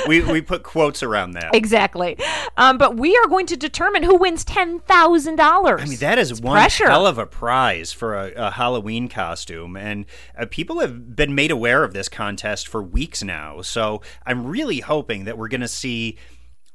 We, 0.07 0.21
we 0.21 0.41
put 0.41 0.63
quotes 0.63 1.03
around 1.03 1.31
that. 1.31 1.53
exactly. 1.55 2.17
Um, 2.57 2.77
but 2.77 2.97
we 2.97 3.15
are 3.17 3.27
going 3.27 3.45
to 3.47 3.57
determine 3.57 4.03
who 4.03 4.17
wins 4.17 4.43
ten 4.43 4.79
thousand 4.79 5.35
dollars. 5.37 5.81
I 5.81 5.85
mean, 5.85 5.97
that 5.99 6.17
is 6.17 6.41
one 6.41 6.55
pressure. 6.55 6.89
hell 6.89 7.07
of 7.07 7.17
a 7.17 7.25
prize 7.25 7.91
for 7.93 8.15
a, 8.15 8.31
a 8.35 8.51
Halloween 8.51 9.07
costume. 9.07 9.75
And 9.77 10.05
uh, 10.37 10.45
people 10.49 10.79
have 10.79 11.15
been 11.15 11.35
made 11.35 11.51
aware 11.51 11.83
of 11.83 11.93
this 11.93 12.09
contest 12.09 12.67
for 12.67 12.81
weeks 12.81 13.23
now. 13.23 13.61
So 13.61 14.01
I'm 14.25 14.45
really 14.47 14.79
hoping 14.79 15.25
that 15.25 15.37
we're 15.37 15.47
going 15.49 15.61
to 15.61 15.67
see 15.67 16.17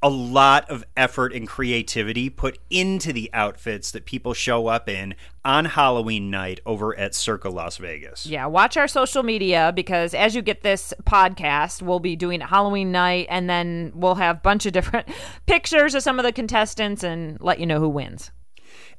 a 0.07 0.09
lot 0.09 0.71
of 0.71 0.85
effort 0.97 1.33
and 1.33 1.49
creativity 1.49 2.31
put 2.31 2.61
into 2.71 3.13
the 3.13 3.29
outfits 3.33 3.91
that 3.91 4.05
people 4.05 4.35
show 4.35 4.69
up 4.69 4.89
in 4.89 5.17
on 5.45 5.65
Halloween 5.65 6.31
night 6.31 6.61
over 6.65 6.97
at 6.97 7.13
Circa 7.13 7.49
Las 7.49 7.79
Vegas. 7.79 8.25
Yeah, 8.25 8.47
watch 8.47 8.77
our 8.77 8.87
social 8.87 9.25
media 9.25 9.73
because 9.75 10.15
as 10.15 10.37
you 10.37 10.43
get 10.43 10.63
this 10.63 10.95
podcast, 11.03 11.83
we'll 11.83 11.99
be 11.99 12.15
doing 12.15 12.41
Halloween 12.41 12.93
night 12.93 13.27
and 13.29 13.51
then 13.51 13.91
we'll 13.97 14.15
have 14.15 14.37
a 14.37 14.39
bunch 14.39 14.65
of 14.65 14.73
different 14.73 15.09
pictures 15.47 15.93
of 15.97 16.05
some 16.05 16.21
of 16.21 16.25
the 16.25 16.31
contestants 16.31 17.03
and 17.03 17.41
let 17.41 17.59
you 17.59 17.67
know 17.67 17.81
who 17.81 17.89
wins. 17.89 18.31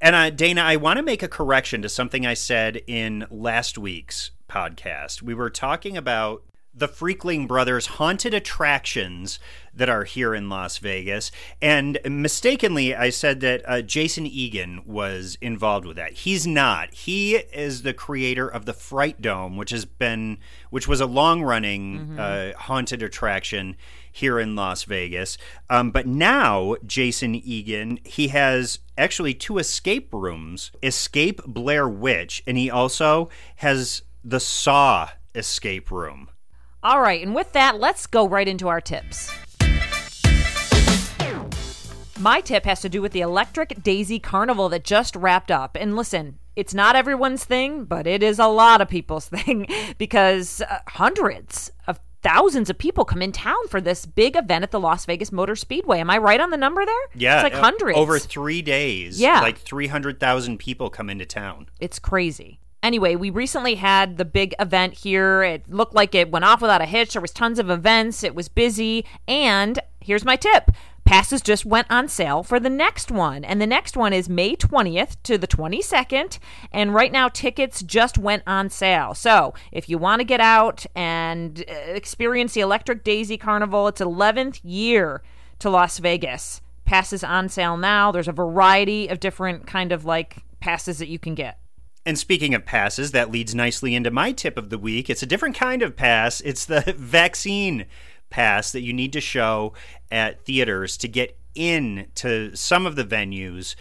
And 0.01 0.13
uh, 0.13 0.29
Dana, 0.29 0.59
I 0.59 0.75
want 0.75 0.97
to 0.97 1.03
make 1.03 1.23
a 1.23 1.29
correction 1.29 1.81
to 1.83 1.89
something 1.89 2.25
I 2.25 2.33
said 2.33 2.81
in 2.85 3.25
last 3.31 3.77
week's 3.77 4.31
podcast. 4.49 5.21
We 5.21 5.33
were 5.33 5.49
talking 5.49 5.95
about 5.95 6.43
the 6.77 6.87
Freakling 6.87 7.47
Brothers 7.47 7.87
haunted 7.87 8.33
attractions 8.33 9.39
that 9.73 9.89
are 9.89 10.03
here 10.03 10.35
in 10.35 10.49
Las 10.49 10.77
Vegas. 10.77 11.31
And 11.61 11.99
mistakenly, 12.05 12.95
I 12.95 13.09
said 13.09 13.39
that 13.41 13.61
uh, 13.67 13.81
Jason 13.81 14.25
Egan 14.25 14.81
was 14.85 15.37
involved 15.41 15.85
with 15.85 15.97
that. 15.97 16.13
He's 16.13 16.45
not. 16.45 16.93
He 16.93 17.35
is 17.35 17.81
the 17.81 17.93
creator 17.93 18.47
of 18.47 18.65
the 18.65 18.73
Fright 18.73 19.21
Dome, 19.21 19.57
which 19.57 19.71
has 19.71 19.85
been, 19.85 20.37
which 20.69 20.87
was 20.87 21.01
a 21.01 21.05
long 21.05 21.41
running 21.43 22.19
uh, 22.19 22.53
haunted 22.57 23.01
attraction 23.01 23.75
here 24.11 24.39
in 24.39 24.55
Las 24.55 24.83
Vegas. 24.83 25.37
Um, 25.69 25.91
but 25.91 26.05
now, 26.07 26.75
Jason 26.85 27.35
Egan, 27.35 27.99
he 28.03 28.29
has 28.29 28.79
actually 28.97 29.33
two 29.33 29.57
escape 29.57 30.09
rooms 30.11 30.71
Escape 30.81 31.41
Blair 31.45 31.87
Witch, 31.87 32.43
and 32.47 32.57
he 32.57 32.69
also 32.69 33.29
has 33.57 34.03
the 34.23 34.39
Saw 34.39 35.09
escape 35.35 35.91
room. 35.91 36.29
All 36.87 37.01
right, 37.01 37.21
and 37.21 37.35
with 37.35 37.51
that, 37.51 37.81
let's 37.81 38.07
go 38.07 38.25
right 38.29 38.47
into 38.47 38.69
our 38.69 38.79
tips. 38.79 39.29
My 42.17 42.39
tip 42.39 42.63
has 42.63 42.79
to 42.79 42.87
do 42.87 43.01
with 43.01 43.11
the 43.11 43.19
Electric 43.19 43.83
Daisy 43.83 44.19
Carnival 44.19 44.69
that 44.69 44.85
just 44.85 45.13
wrapped 45.17 45.51
up. 45.51 45.75
And 45.77 45.97
listen, 45.97 46.39
it's 46.55 46.73
not 46.73 46.95
everyone's 46.95 47.43
thing, 47.43 47.83
but 47.83 48.07
it 48.07 48.23
is 48.23 48.39
a 48.39 48.47
lot 48.47 48.79
of 48.79 48.87
people's 48.87 49.25
thing 49.27 49.67
because 49.97 50.61
uh, 50.61 50.79
hundreds 50.87 51.73
of 51.87 51.99
thousands 52.23 52.69
of 52.69 52.77
people 52.77 53.03
come 53.03 53.21
in 53.21 53.33
town 53.33 53.67
for 53.67 53.81
this 53.81 54.05
big 54.05 54.37
event 54.37 54.63
at 54.63 54.71
the 54.71 54.79
Las 54.79 55.03
Vegas 55.03 55.33
Motor 55.33 55.57
Speedway. 55.57 55.99
Am 55.99 56.09
I 56.09 56.17
right 56.19 56.39
on 56.39 56.51
the 56.51 56.57
number 56.57 56.85
there? 56.85 56.95
Yeah, 57.15 57.41
it's 57.41 57.43
like 57.43 57.61
uh, 57.61 57.63
hundreds 57.63 57.97
over 57.97 58.17
three 58.17 58.61
days. 58.61 59.19
Yeah. 59.19 59.41
like 59.41 59.57
three 59.57 59.87
hundred 59.87 60.21
thousand 60.21 60.59
people 60.59 60.89
come 60.89 61.09
into 61.09 61.25
town. 61.25 61.67
It's 61.81 61.99
crazy. 61.99 62.61
Anyway, 62.83 63.15
we 63.15 63.29
recently 63.29 63.75
had 63.75 64.17
the 64.17 64.25
big 64.25 64.53
event 64.59 64.93
here. 64.93 65.41
It 65.43 65.69
looked 65.69 65.95
like 65.95 66.13
it 66.13 66.31
went 66.31 66.45
off 66.45 66.61
without 66.61 66.81
a 66.81 66.85
hitch. 66.85 67.13
There 67.13 67.21
was 67.21 67.31
tons 67.31 67.59
of 67.59 67.69
events. 67.69 68.23
It 68.23 68.35
was 68.35 68.49
busy. 68.49 69.03
And 69.27 69.79
here's 69.99 70.23
my 70.23 70.35
tip. 70.35 70.71
Passes 71.03 71.41
just 71.41 71.65
went 71.65 71.87
on 71.89 72.07
sale 72.07 72.43
for 72.43 72.59
the 72.59 72.69
next 72.69 73.09
one. 73.11 73.43
And 73.43 73.61
the 73.61 73.67
next 73.67 73.95
one 73.95 74.13
is 74.13 74.29
May 74.29 74.55
20th 74.55 75.15
to 75.23 75.37
the 75.37 75.47
22nd. 75.47 76.37
And 76.71 76.93
right 76.93 77.11
now, 77.11 77.29
tickets 77.29 77.81
just 77.81 78.17
went 78.17 78.43
on 78.45 78.69
sale. 78.69 79.15
So 79.15 79.53
if 79.71 79.89
you 79.89 79.97
want 79.97 80.19
to 80.19 80.25
get 80.25 80.41
out 80.41 80.85
and 80.95 81.63
uh, 81.67 81.73
experience 81.73 82.53
the 82.53 82.61
Electric 82.61 83.03
Daisy 83.03 83.37
Carnival, 83.37 83.87
it's 83.87 84.01
11th 84.01 84.59
year 84.63 85.23
to 85.59 85.69
Las 85.69 85.97
Vegas. 85.97 86.61
Passes 86.85 87.23
on 87.23 87.49
sale 87.49 87.77
now. 87.77 88.11
There's 88.11 88.27
a 88.27 88.33
variety 88.33 89.07
of 89.07 89.19
different 89.19 89.65
kind 89.65 89.91
of 89.91 90.05
like 90.05 90.43
passes 90.59 90.99
that 90.99 91.07
you 91.07 91.19
can 91.19 91.35
get. 91.35 91.57
And 92.07 92.17
speaking 92.17 92.55
of 92.55 92.63
passes, 92.63 93.11
that 93.11 93.31
leads 93.31 93.53
nicely 93.53 93.93
into 93.93 94.09
my 94.09 94.31
tip 94.31 94.57
of 94.57 94.69
the 94.69 94.77
week. 94.77 95.09
It's 95.09 95.23
a 95.23 95.25
different 95.25 95.57
kind 95.57 95.81
of 95.81 95.97
pass. 95.97 96.39
It's 96.39 96.63
the 96.63 96.95
vaccine 96.97 97.85
pass 98.29 98.71
that 98.71 98.79
you 98.79 98.93
need 98.93 99.11
to 99.11 99.19
show 99.19 99.73
at 100.09 100.45
theaters 100.45 100.95
to 100.99 101.09
get 101.09 101.37
in 101.53 102.07
to 102.15 102.55
some 102.55 102.85
of 102.85 102.95
the 102.95 103.03
venues 103.03 103.75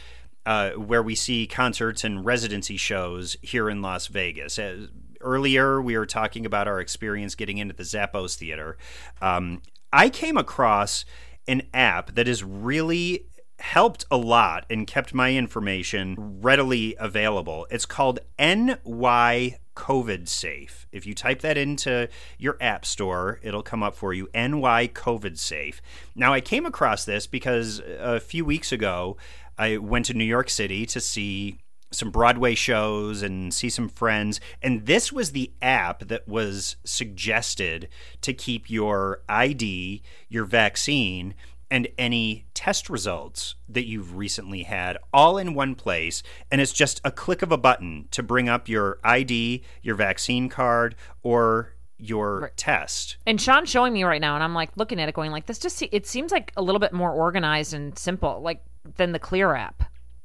uh, 0.45 0.71
where 0.71 1.05
we 1.05 1.15
see 1.15 1.47
concerts 1.47 2.03
and 2.03 2.25
residency 2.25 2.77
shows 2.77 3.37
here 3.43 3.71
in 3.71 3.81
Las 3.81 4.09
Vegas. 4.09 4.59
As, 4.59 4.89
earlier, 5.21 5.81
we 5.81 5.97
were 5.97 6.05
talking 6.05 6.45
about 6.45 6.67
our 6.67 6.81
experience 6.81 7.37
getting 7.37 7.59
into 7.59 7.75
the 7.75 7.85
Zappos 7.85 8.35
Theater. 8.35 8.77
Um, 9.23 9.63
I 9.93 10.09
came 10.09 10.37
across 10.37 11.05
an 11.47 11.63
app 11.73 12.17
that 12.17 12.27
is 12.27 12.43
really 12.43 13.27
helped 13.59 14.05
a 14.11 14.17
lot 14.17 14.67
and 14.69 14.87
kept 14.87 15.15
my 15.15 15.35
information 15.35 16.17
readily 16.19 16.95
available. 16.99 17.67
It's 17.71 17.87
called 17.87 18.21
NY 18.39 19.59
COVID 19.75 20.29
Safe. 20.29 20.87
If 20.93 21.07
you 21.07 21.15
type 21.15 21.41
that 21.41 21.57
into 21.57 22.09
your 22.39 22.57
app 22.61 22.85
store, 22.85 23.41
it'll 23.43 23.63
come 23.63 23.83
up 23.83 23.95
for 23.95 24.13
you 24.13 24.29
NY 24.35 24.89
COVID 24.89 25.39
Safe. 25.39 25.81
Now, 26.15 26.33
I 26.33 26.41
came 26.41 26.67
across 26.67 27.05
this 27.05 27.27
because 27.27 27.81
a 27.99 28.21
few 28.21 28.45
weeks 28.45 28.73
ago, 28.73 29.17
I 29.59 29.79
went 29.79 30.07
to 30.07 30.15
New 30.15 30.25
York 30.25 30.51
City 30.51 30.85
to 30.87 31.01
see 31.01 31.59
some 31.93 32.11
Broadway 32.11 32.55
shows 32.55 33.23
and 33.23 33.55
see 33.55 33.71
some 33.71 33.89
friends. 33.89 34.41
And 34.61 34.87
this 34.87 35.13
was 35.13 35.33
the 35.33 35.53
app 35.63 36.09
that 36.09 36.27
was 36.27 36.77
suggested 36.85 37.89
to 38.23 38.35
keep 38.35 38.69
your 38.69 39.23
ID, 39.29 40.03
your 40.29 40.45
vaccine, 40.45 41.35
and 41.71 41.89
any 41.99 42.47
test 42.55 42.89
results 42.89 43.57
that 43.69 43.87
you've 43.87 44.17
recently 44.17 44.63
had 44.63 44.99
all 45.13 45.39
in 45.39 45.55
one 45.55 45.75
place. 45.75 46.23
And 46.51 46.61
it's 46.61 46.73
just 46.73 47.01
a 47.05 47.11
click 47.11 47.43
of 47.43 47.53
a 47.53 47.59
button 47.59 48.09
to 48.13 48.23
bring 48.23 48.49
up 48.49 48.69
your 48.69 48.99
ID, 49.03 49.63
your 49.83 49.97
vaccine 49.97 50.49
card, 50.49 50.95
or 51.23 51.75
your 51.99 52.53
test. 52.57 53.17
And 53.27 53.41
Sean's 53.41 53.71
showing 53.71 53.93
me 53.93 54.05
right 54.05 54.21
now, 54.21 54.35
and 54.35 54.45
I'm 54.45 54.55
like 54.55 54.71
looking 54.77 55.01
at 55.01 55.09
it, 55.09 55.15
going 55.15 55.33
like, 55.33 55.47
this 55.47 55.59
just 55.59 55.77
se- 55.77 55.89
it 55.93 56.07
seems 56.07 56.31
like 56.31 56.53
a 56.57 56.63
little 56.63 56.79
bit 56.79 56.93
more 56.93 57.11
organized 57.11 57.75
and 57.75 57.99
simple, 57.99 58.41
like 58.43 58.63
than 58.97 59.13
the 59.13 59.19
Clear 59.19 59.55
app. 59.55 59.85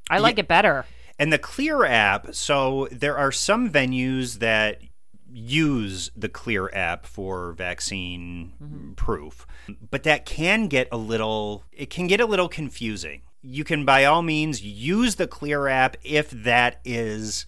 I 0.10 0.20
like 0.20 0.38
it 0.38 0.48
better. 0.48 0.86
And 1.18 1.32
the 1.32 1.38
Clear 1.38 1.86
app, 1.86 2.36
so 2.36 2.88
there 2.92 3.18
are 3.18 3.32
some 3.32 3.70
venues 3.70 4.40
that 4.40 4.82
use 5.34 6.12
the 6.16 6.30
Clear 6.30 6.70
app 6.74 7.06
for 7.06 7.54
vaccine 7.54 8.54
mm-hmm. 8.62 8.94
proof, 8.94 9.46
but 9.90 10.04
that 10.04 10.26
can 10.26 10.68
get 10.68 10.88
a 10.92 10.98
little 10.98 11.64
it 11.72 11.90
can 11.90 12.08
get 12.08 12.22
a 12.22 12.26
little 12.26 12.50
confusing. 12.50 13.22
You 13.42 13.64
can 13.64 13.86
by 13.86 14.06
all 14.06 14.22
means 14.22 14.62
use 14.62 15.16
the 15.16 15.28
Clear 15.28 15.68
app 15.68 15.98
if 16.04 16.30
that 16.30 16.80
is 16.86 17.46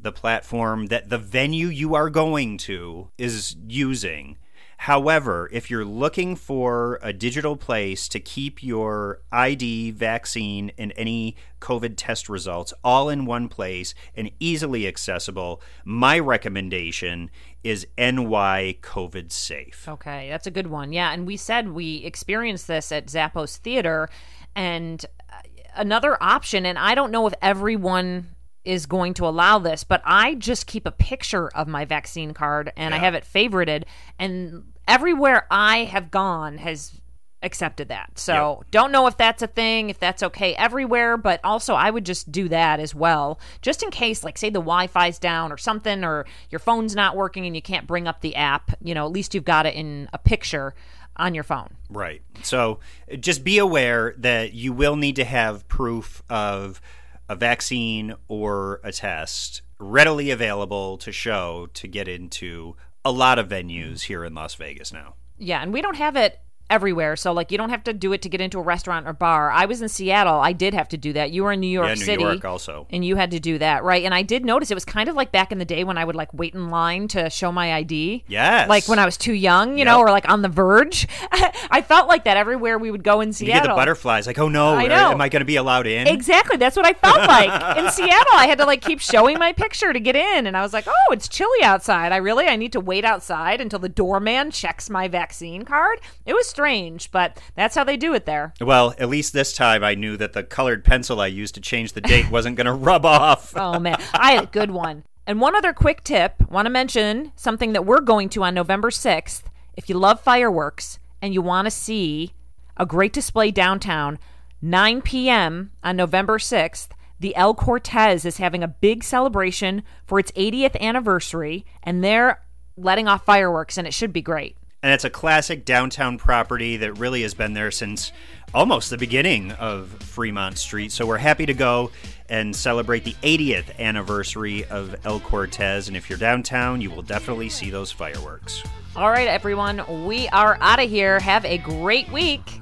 the 0.00 0.12
platform 0.12 0.86
that 0.86 1.08
the 1.08 1.18
venue 1.18 1.66
you 1.66 1.94
are 1.94 2.10
going 2.10 2.58
to 2.58 3.08
is 3.18 3.56
using. 3.66 4.36
However, 4.82 5.48
if 5.52 5.70
you're 5.70 5.84
looking 5.84 6.36
for 6.36 7.00
a 7.02 7.12
digital 7.12 7.56
place 7.56 8.06
to 8.08 8.20
keep 8.20 8.62
your 8.62 9.20
ID, 9.32 9.90
vaccine, 9.90 10.70
and 10.78 10.92
any 10.96 11.34
COVID 11.60 11.94
test 11.96 12.28
results 12.28 12.72
all 12.84 13.08
in 13.08 13.26
one 13.26 13.48
place 13.48 13.92
and 14.14 14.30
easily 14.38 14.86
accessible, 14.86 15.60
my 15.84 16.16
recommendation 16.16 17.28
is 17.64 17.88
NY 17.98 18.78
COVID 18.80 19.32
Safe. 19.32 19.84
Okay, 19.88 20.28
that's 20.30 20.46
a 20.46 20.50
good 20.52 20.68
one. 20.68 20.92
Yeah, 20.92 21.12
and 21.12 21.26
we 21.26 21.36
said 21.36 21.70
we 21.70 21.96
experienced 21.96 22.68
this 22.68 22.92
at 22.92 23.06
Zappos 23.06 23.56
Theater, 23.56 24.08
and 24.54 25.04
uh, 25.28 25.40
another 25.74 26.16
option. 26.22 26.64
And 26.64 26.78
I 26.78 26.94
don't 26.94 27.10
know 27.10 27.26
if 27.26 27.34
everyone 27.42 28.28
is 28.64 28.86
going 28.86 29.14
to 29.14 29.26
allow 29.26 29.58
this, 29.58 29.84
but 29.84 30.02
I 30.04 30.34
just 30.34 30.66
keep 30.66 30.84
a 30.86 30.90
picture 30.90 31.48
of 31.48 31.68
my 31.68 31.84
vaccine 31.84 32.34
card 32.34 32.72
and 32.76 32.94
I 32.94 32.98
have 32.98 33.14
it 33.14 33.24
favorited, 33.24 33.84
and 34.18 34.64
everywhere 34.86 35.46
I 35.50 35.84
have 35.84 36.10
gone 36.10 36.58
has 36.58 37.00
accepted 37.40 37.88
that. 37.88 38.18
So 38.18 38.64
don't 38.72 38.90
know 38.90 39.06
if 39.06 39.16
that's 39.16 39.42
a 39.42 39.46
thing, 39.46 39.90
if 39.90 40.00
that's 40.00 40.24
okay 40.24 40.56
everywhere, 40.56 41.16
but 41.16 41.40
also 41.44 41.74
I 41.74 41.88
would 41.88 42.04
just 42.04 42.32
do 42.32 42.48
that 42.48 42.80
as 42.80 42.94
well, 42.96 43.38
just 43.62 43.82
in 43.82 43.90
case, 43.90 44.24
like 44.24 44.36
say 44.36 44.50
the 44.50 44.58
Wi-Fi's 44.58 45.20
down 45.20 45.52
or 45.52 45.56
something, 45.56 46.02
or 46.02 46.26
your 46.50 46.58
phone's 46.58 46.96
not 46.96 47.16
working 47.16 47.46
and 47.46 47.54
you 47.54 47.62
can't 47.62 47.86
bring 47.86 48.08
up 48.08 48.22
the 48.22 48.34
app. 48.34 48.72
You 48.82 48.92
know, 48.92 49.06
at 49.06 49.12
least 49.12 49.34
you've 49.34 49.44
got 49.44 49.66
it 49.66 49.76
in 49.76 50.08
a 50.12 50.18
picture 50.18 50.74
on 51.16 51.34
your 51.34 51.44
phone. 51.44 51.76
Right. 51.88 52.22
So 52.42 52.80
just 53.20 53.44
be 53.44 53.58
aware 53.58 54.14
that 54.18 54.52
you 54.52 54.72
will 54.72 54.96
need 54.96 55.16
to 55.16 55.24
have 55.24 55.68
proof 55.68 56.22
of 56.28 56.80
a 57.28 57.36
vaccine 57.36 58.14
or 58.26 58.80
a 58.82 58.92
test 58.92 59.62
readily 59.78 60.30
available 60.30 60.98
to 60.98 61.12
show 61.12 61.68
to 61.74 61.86
get 61.86 62.08
into 62.08 62.76
a 63.04 63.12
lot 63.12 63.38
of 63.38 63.48
venues 63.48 64.02
here 64.02 64.24
in 64.24 64.34
Las 64.34 64.54
Vegas 64.54 64.92
now. 64.92 65.14
Yeah, 65.36 65.62
and 65.62 65.72
we 65.72 65.80
don't 65.80 65.96
have 65.96 66.16
it 66.16 66.40
everywhere. 66.70 67.16
So 67.16 67.32
like 67.32 67.50
you 67.50 67.58
don't 67.58 67.70
have 67.70 67.84
to 67.84 67.92
do 67.92 68.12
it 68.12 68.22
to 68.22 68.28
get 68.28 68.40
into 68.40 68.58
a 68.58 68.62
restaurant 68.62 69.06
or 69.06 69.12
bar. 69.12 69.50
I 69.50 69.64
was 69.66 69.80
in 69.82 69.88
Seattle. 69.88 70.38
I 70.40 70.52
did 70.52 70.74
have 70.74 70.88
to 70.88 70.96
do 70.96 71.12
that. 71.14 71.30
You 71.30 71.44
were 71.44 71.52
in 71.52 71.60
New 71.60 71.66
York 71.68 71.86
Yeah, 71.88 71.94
New 71.94 72.04
City. 72.04 72.22
York 72.22 72.44
also. 72.44 72.86
And 72.90 73.04
you 73.04 73.16
had 73.16 73.30
to 73.32 73.40
do 73.40 73.58
that, 73.58 73.84
right? 73.84 74.04
And 74.04 74.14
I 74.14 74.22
did 74.22 74.44
notice 74.44 74.70
it 74.70 74.74
was 74.74 74.84
kind 74.84 75.08
of 75.08 75.16
like 75.16 75.32
back 75.32 75.52
in 75.52 75.58
the 75.58 75.64
day 75.64 75.84
when 75.84 75.96
I 75.98 76.04
would 76.04 76.16
like 76.16 76.32
wait 76.34 76.54
in 76.54 76.68
line 76.68 77.08
to 77.08 77.30
show 77.30 77.50
my 77.52 77.74
ID. 77.74 78.24
Yes. 78.28 78.68
Like 78.68 78.86
when 78.88 78.98
I 78.98 79.04
was 79.04 79.16
too 79.16 79.32
young, 79.32 79.78
you 79.78 79.84
know, 79.84 80.00
or 80.00 80.10
like 80.10 80.28
on 80.28 80.42
the 80.42 80.48
verge. 80.48 81.06
I 81.70 81.82
felt 81.82 82.08
like 82.08 82.24
that 82.24 82.36
everywhere 82.36 82.78
we 82.78 82.90
would 82.90 83.04
go 83.04 83.20
in 83.20 83.28
You 83.28 83.32
Seattle. 83.34 83.62
get 83.62 83.68
the 83.68 83.74
butterflies, 83.76 84.26
like, 84.26 84.38
oh 84.38 84.48
no, 84.48 84.74
I 84.74 84.86
know. 84.86 85.10
am 85.12 85.20
I 85.20 85.28
going 85.28 85.40
to 85.40 85.46
be 85.46 85.56
allowed 85.56 85.86
in? 85.86 86.06
Exactly. 86.06 86.56
That's 86.56 86.76
what 86.76 86.86
I 86.86 86.92
felt 86.92 87.18
like. 87.28 87.78
In 87.78 87.90
Seattle, 87.90 88.32
I 88.34 88.46
had 88.46 88.58
to 88.58 88.64
like 88.66 88.82
keep 88.82 89.00
showing 89.00 89.38
my 89.38 89.52
picture 89.52 89.92
to 89.92 90.00
get 90.00 90.16
in. 90.16 90.46
And 90.46 90.56
I 90.56 90.62
was 90.62 90.72
like, 90.72 90.86
oh, 90.86 91.12
it's 91.12 91.28
chilly 91.28 91.62
outside. 91.62 92.12
I 92.12 92.16
really, 92.16 92.46
I 92.46 92.56
need 92.56 92.72
to 92.72 92.80
wait 92.80 93.04
outside 93.04 93.60
until 93.60 93.78
the 93.78 93.88
doorman 93.88 94.50
checks 94.50 94.90
my 94.90 95.08
vaccine 95.08 95.64
card. 95.64 96.00
It 96.26 96.34
was 96.34 96.46
strange, 96.58 97.12
but 97.12 97.40
that's 97.54 97.76
how 97.76 97.84
they 97.84 97.96
do 97.96 98.14
it 98.14 98.26
there. 98.26 98.52
Well, 98.60 98.92
at 98.98 99.08
least 99.08 99.32
this 99.32 99.52
time 99.52 99.84
I 99.84 99.94
knew 99.94 100.16
that 100.16 100.32
the 100.32 100.42
colored 100.42 100.84
pencil 100.84 101.20
I 101.20 101.28
used 101.28 101.54
to 101.54 101.60
change 101.60 101.92
the 101.92 102.00
date 102.00 102.32
wasn't 102.32 102.56
going 102.56 102.64
to 102.72 102.72
rub 102.72 103.06
off. 103.06 103.54
Oh, 103.68 103.78
man. 103.78 103.96
I 104.12 104.32
had 104.32 104.44
a 104.44 104.46
good 104.48 104.72
one. 104.72 105.04
And 105.26 105.40
one 105.40 105.54
other 105.54 105.72
quick 105.72 106.02
tip 106.02 106.50
want 106.50 106.66
to 106.66 106.70
mention 106.70 107.30
something 107.36 107.74
that 107.74 107.86
we're 107.86 108.00
going 108.00 108.28
to 108.30 108.42
on 108.42 108.54
November 108.54 108.90
6th. 108.90 109.42
If 109.76 109.88
you 109.88 109.96
love 109.96 110.20
fireworks 110.20 110.98
and 111.22 111.32
you 111.32 111.42
want 111.42 111.66
to 111.66 111.70
see 111.70 112.34
a 112.76 112.86
great 112.86 113.12
display 113.12 113.50
downtown, 113.52 114.18
9 114.60 115.02
p.m. 115.02 115.70
on 115.84 115.96
November 115.96 116.38
6th, 116.38 116.88
the 117.20 117.36
El 117.36 117.54
Cortez 117.54 118.24
is 118.24 118.38
having 118.38 118.64
a 118.64 118.68
big 118.68 119.04
celebration 119.04 119.84
for 120.04 120.18
its 120.18 120.32
80th 120.32 120.80
anniversary, 120.80 121.64
and 121.84 122.02
they're 122.02 122.42
letting 122.76 123.06
off 123.06 123.24
fireworks, 123.24 123.78
and 123.78 123.86
it 123.86 123.94
should 123.94 124.12
be 124.12 124.22
great. 124.22 124.56
And 124.82 124.92
it's 124.92 125.04
a 125.04 125.10
classic 125.10 125.64
downtown 125.64 126.18
property 126.18 126.76
that 126.76 126.98
really 126.98 127.22
has 127.22 127.34
been 127.34 127.52
there 127.52 127.72
since 127.72 128.12
almost 128.54 128.90
the 128.90 128.98
beginning 128.98 129.50
of 129.52 129.88
Fremont 129.88 130.56
Street. 130.56 130.92
So 130.92 131.04
we're 131.04 131.18
happy 131.18 131.46
to 131.46 131.54
go 131.54 131.90
and 132.28 132.54
celebrate 132.54 133.02
the 133.04 133.14
80th 133.22 133.76
anniversary 133.78 134.64
of 134.66 134.94
El 135.04 135.18
Cortez. 135.20 135.88
And 135.88 135.96
if 135.96 136.08
you're 136.08 136.18
downtown, 136.18 136.80
you 136.80 136.90
will 136.90 137.02
definitely 137.02 137.48
see 137.48 137.70
those 137.70 137.90
fireworks. 137.90 138.62
All 138.94 139.10
right, 139.10 139.28
everyone, 139.28 140.06
we 140.06 140.28
are 140.28 140.58
out 140.60 140.82
of 140.82 140.88
here. 140.88 141.18
Have 141.20 141.44
a 141.44 141.58
great 141.58 142.10
week. 142.12 142.60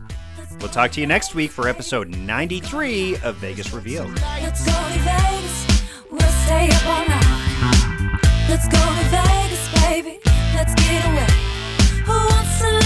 We'll 0.60 0.70
talk 0.70 0.92
to 0.92 1.00
you 1.00 1.06
next 1.06 1.34
week 1.34 1.50
for 1.50 1.68
episode 1.68 2.08
93 2.08 3.18
of 3.18 3.36
Vegas 3.36 3.74
Revealed. 3.74 4.14
Let's 4.40 4.64
go 4.64 4.72
to 4.72 4.98
Vegas. 5.00 5.90
We'll 6.10 6.20
stay 6.20 6.70
up 6.70 6.86
all 6.86 7.06
night. 7.06 8.20
Let's 8.48 8.66
go 8.68 8.78
to 8.78 9.04
Vegas, 9.10 9.82
baby. 9.82 10.18
Let's 10.54 10.74
get 10.74 11.04
away 11.12 11.45
who 12.06 12.12
wants 12.12 12.60
to 12.60 12.85